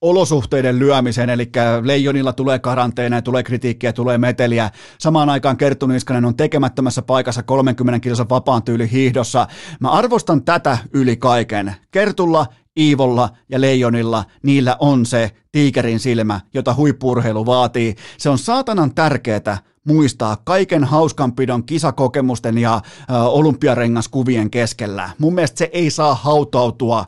[0.00, 1.50] olosuhteiden lyömiseen, eli
[1.82, 4.70] leijonilla tulee karanteeneja, tulee kritiikkiä, tulee meteliä.
[4.98, 9.46] Samaan aikaan Kerttu Niskanen on tekemättömässä paikassa 30 kilsa vapaan tyyli hiihdossa.
[9.80, 11.74] Mä arvostan tätä yli kaiken.
[11.90, 12.46] Kertulla
[12.78, 17.94] Iivolla ja Leijonilla, niillä on se tiikerin silmä, jota huippurheilu vaatii.
[18.18, 25.10] Se on saatanan tärkeää muistaa kaiken hauskanpidon kisakokemusten ja ö, olympiarengaskuvien keskellä.
[25.18, 27.04] Mun mielestä se ei saa hautautua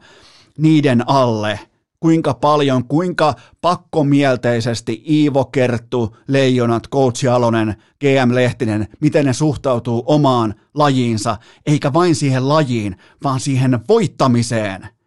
[0.59, 1.61] niiden alle–
[2.03, 10.55] kuinka paljon, kuinka pakkomielteisesti Iivo Kerttu, Leijonat, Coach Jalonen, GM Lehtinen, miten ne suhtautuu omaan
[10.75, 14.89] lajiinsa, eikä vain siihen lajiin, vaan siihen voittamiseen–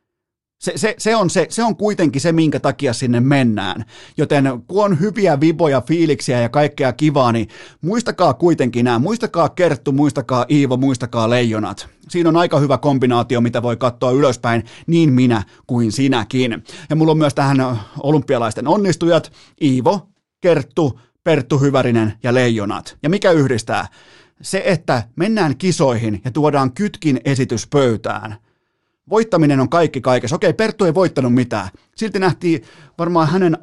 [0.66, 3.86] se, se, se, on se, se on kuitenkin se, minkä takia sinne mennään.
[4.18, 7.48] Joten kun on hyviä viboja, fiiliksiä ja kaikkea kivaa, niin
[7.82, 9.00] muistakaa kuitenkin nämä.
[9.00, 11.88] Muistakaa Kerttu, muistakaa Iivo, muistakaa Leijonat.
[12.10, 16.64] Siinä on aika hyvä kombinaatio, mitä voi katsoa ylöspäin, niin minä kuin sinäkin.
[16.90, 17.58] Ja mulla on myös tähän
[18.04, 19.32] olympialaisten onnistujat,
[19.62, 20.10] Iivo,
[20.42, 22.98] Kerttu, Perttu Hyvärinen ja Leijonat.
[23.04, 23.88] Ja mikä yhdistää?
[24.42, 28.36] Se, että mennään kisoihin ja tuodaan kytkin esitys pöytään–
[29.10, 30.36] Voittaminen on kaikki kaikessa.
[30.36, 31.70] Okei, Perttu ei voittanut mitään.
[31.96, 32.64] Silti nähtiin
[32.98, 33.58] varmaan hänen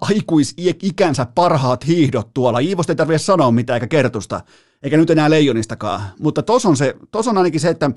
[0.00, 2.58] aikuisikänsä parhaat hiihdot tuolla.
[2.58, 4.40] Iivosta ei tarvitse sanoa mitään eikä kertusta,
[4.82, 6.00] eikä nyt enää leijonistakaan.
[6.20, 7.90] Mutta tos on, se, tos on ainakin se, että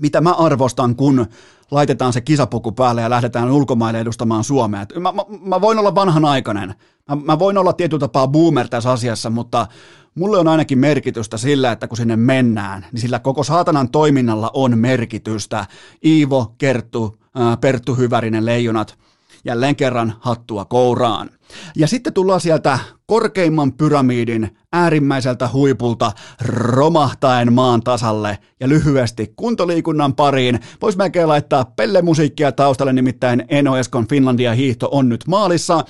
[0.00, 1.26] mitä mä arvostan, kun
[1.70, 4.86] laitetaan se kisapuku päälle ja lähdetään ulkomaille edustamaan Suomea.
[5.00, 6.74] Mä, mä, mä voin olla vanhanaikainen.
[7.08, 9.66] Mä, mä voin olla tietyllä tapaa boomer tässä asiassa, mutta
[10.14, 14.78] mulle on ainakin merkitystä sillä, että kun sinne mennään, niin sillä koko saatanan toiminnalla on
[14.78, 15.66] merkitystä.
[16.04, 17.18] Iivo, Kerttu,
[17.60, 18.98] Perttu Hyvärinen, Leijonat,
[19.44, 21.30] jälleen kerran hattua kouraan.
[21.76, 26.12] Ja sitten tullaan sieltä korkeimman pyramidin äärimmäiseltä huipulta
[26.44, 30.60] romahtaen maan tasalle ja lyhyesti kuntoliikunnan pariin.
[30.82, 35.84] Vois melkein laittaa pellemusiikkia taustalle, nimittäin Eno Eskon Finlandia hiihto on nyt maalissa.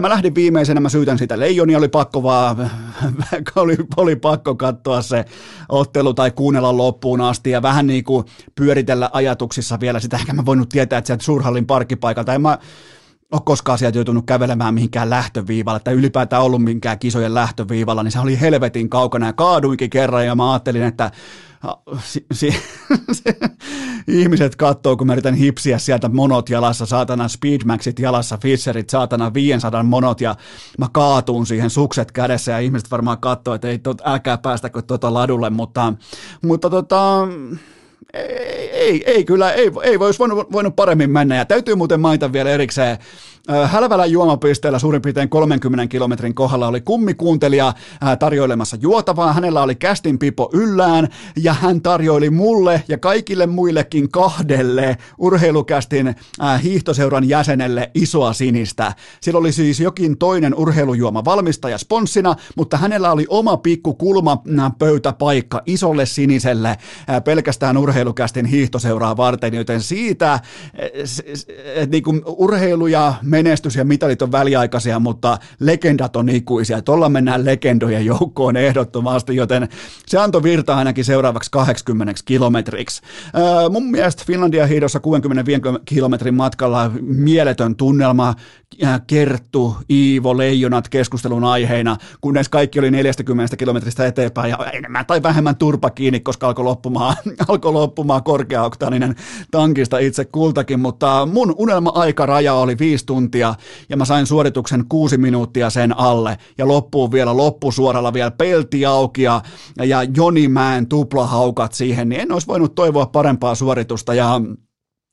[0.00, 2.70] Mä lähdin viimeisenä, mä syytän sitä leijoni, oli pakko vaan,
[3.56, 5.24] oli, oli pakko katsoa se
[5.68, 8.24] ottelu tai kuunnella loppuun asti ja vähän niin kuin
[8.54, 12.58] pyöritellä ajatuksissa vielä sitä, ehkä mä voinut tietää, että sieltä Suurhallin parkkipaikalta, en mä
[13.32, 18.20] ole koskaan sieltä joutunut kävelemään mihinkään lähtöviivalla tai ylipäätään ollut minkään kisojen lähtöviivalla, niin se
[18.20, 21.10] oli helvetin kaukana ja kaaduinkin kerran ja mä ajattelin, että
[22.02, 22.50] si, si,
[23.12, 23.22] si,
[24.08, 29.82] ihmiset katsoo, kun mä yritän hipsiä sieltä monot jalassa, saatana Speedmaxit jalassa, Fisherit, saatana 500
[29.82, 30.36] monot ja
[30.78, 35.14] mä kaatuun siihen sukset kädessä ja ihmiset varmaan katsoo, että ei tot, älkää päästäkö tuota
[35.14, 35.92] ladulle, mutta,
[36.42, 37.28] mutta tota,
[38.14, 41.36] ei, ei, ei kyllä, ei, ei voisi voinut, voinut paremmin mennä.
[41.36, 42.98] Ja täytyy muuten mainita vielä erikseen
[43.66, 47.72] Hälvälän juomapisteellä suurin piirtein 30 kilometrin kohdalla oli kummikuuntelija
[48.18, 49.32] tarjoilemassa juotavaa.
[49.32, 56.14] Hänellä oli kästin pipo yllään ja hän tarjoili mulle ja kaikille muillekin kahdelle urheilukästin
[56.62, 58.94] hiihtoseuran jäsenelle isoa sinistä.
[59.20, 66.06] Sillä oli siis jokin toinen urheilujuoma valmistaja sponssina, mutta hänellä oli oma pikku kulmapöytäpaikka isolle
[66.06, 66.76] siniselle
[67.24, 70.40] pelkästään urheilukästin hiihtoseuraa varten, joten siitä
[71.90, 76.82] niin urheilu ja menestys ja mitalit on väliaikaisia, mutta legendat on ikuisia.
[76.82, 79.68] Tuolla mennään legendojen joukkoon ehdottomasti, joten
[80.06, 83.02] se antoi virta ainakin seuraavaksi 80 kilometriksi.
[83.70, 88.34] Mun mielestä Finlandia hiidossa 65 kilometrin matkalla mieletön tunnelma,
[89.06, 95.56] Kerttu, Iivo, Leijonat keskustelun aiheina, kunnes kaikki oli 40 kilometristä eteenpäin ja enemmän tai vähemmän
[95.56, 97.16] turpa kiinni, koska alkoi loppumaan,
[97.48, 99.16] alkoi loppumaan korkeaoktaaninen
[99.50, 103.54] tankista itse kultakin, mutta mun unelma-aikaraja oli viisi tuntia tuntia
[103.88, 106.38] ja mä sain suorituksen kuusi minuuttia sen alle.
[106.58, 109.42] Ja loppuun vielä loppusuoralla vielä pelti auki ja,
[109.78, 114.14] ja Joni Mäen tuplahaukat siihen, niin en olisi voinut toivoa parempaa suoritusta.
[114.14, 114.40] Ja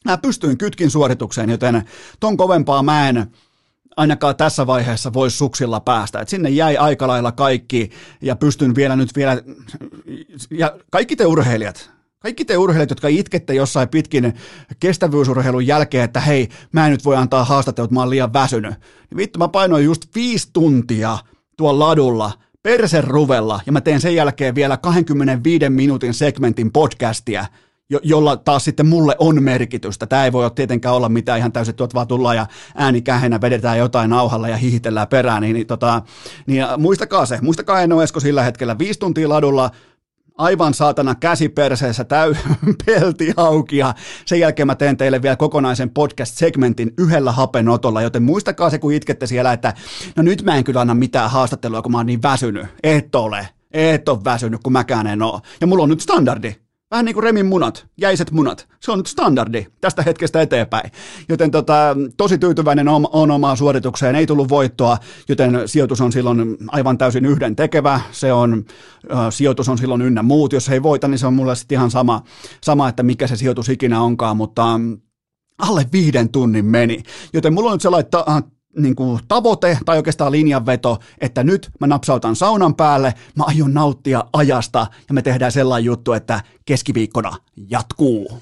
[0.06, 1.84] mä pystyin kytkin suoritukseen, joten
[2.19, 3.27] ton kovempaa mä en
[3.97, 6.19] ainakaan tässä vaiheessa voisi suksilla päästä.
[6.19, 7.89] Et sinne jäi aika lailla kaikki
[8.22, 9.41] ja pystyn vielä nyt vielä,
[10.51, 11.89] ja kaikki te urheilijat,
[12.19, 14.34] kaikki te urheilijat, jotka itkette jossain pitkin
[14.80, 18.73] kestävyysurheilun jälkeen, että hei, mä en nyt voi antaa haastattelut, mä oon liian väsynyt.
[19.09, 21.17] Niin vittu, mä painoin just viisi tuntia
[21.57, 22.31] tuolla ladulla,
[22.63, 27.45] persen ruvella, ja mä teen sen jälkeen vielä 25 minuutin segmentin podcastia,
[27.90, 30.06] jo- jolla taas sitten mulle on merkitystä.
[30.06, 33.78] Tämä ei voi tietenkään olla mitään ihan täysin, tuot vaan tullaan ja ääni kähenä vedetään
[33.78, 36.02] jotain nauhalla ja hihitellään perään, niin, niin, tota,
[36.48, 39.72] niin muistakaa se, muistakaa Eno Esko sillä hetkellä, viisi tuntia ladulla,
[40.38, 42.36] aivan saatana käsiperseessä täy
[42.86, 43.94] pelti auki ja
[44.26, 49.28] sen jälkeen mä teen teille vielä kokonaisen podcast-segmentin yhdellä hapenotolla, joten muistakaa se, kun itkette
[49.28, 49.74] siellä, että
[50.16, 52.68] no nyt mä en kyllä anna mitään haastattelua, kun mä oon niin väsynyt.
[52.84, 53.48] Et ole.
[53.72, 55.41] Et ole väsynyt, kun mäkään en oo.
[55.62, 56.65] Ja mulla on nyt standardi.
[56.95, 58.67] Vähän niin kuin Remin munat, jäiset munat.
[58.80, 60.91] Se on nyt standardi tästä hetkestä eteenpäin.
[61.30, 64.15] Joten tota, tosi tyytyväinen on, on omaan suoritukseen.
[64.15, 64.97] Ei tullut voittoa,
[65.30, 68.01] joten sijoitus on silloin aivan täysin yhden tekevä.
[68.11, 68.65] Se on,
[69.11, 70.53] äh, sijoitus on silloin ynnä muut.
[70.53, 72.22] Jos ei voita, niin se on mulle sitten ihan sama,
[72.63, 74.80] sama, että mikä se sijoitus ikinä onkaan, mutta
[75.57, 77.03] alle viiden tunnin meni.
[77.34, 78.11] Joten mulla on nyt sellainen
[78.77, 84.23] niin kuin tavoite tai oikeastaan linjanveto, että nyt mä napsautan saunan päälle, mä aion nauttia
[84.34, 87.38] ajasta ja me tehdään sellainen juttu, että keskiviikkona
[87.69, 88.41] jatkuu.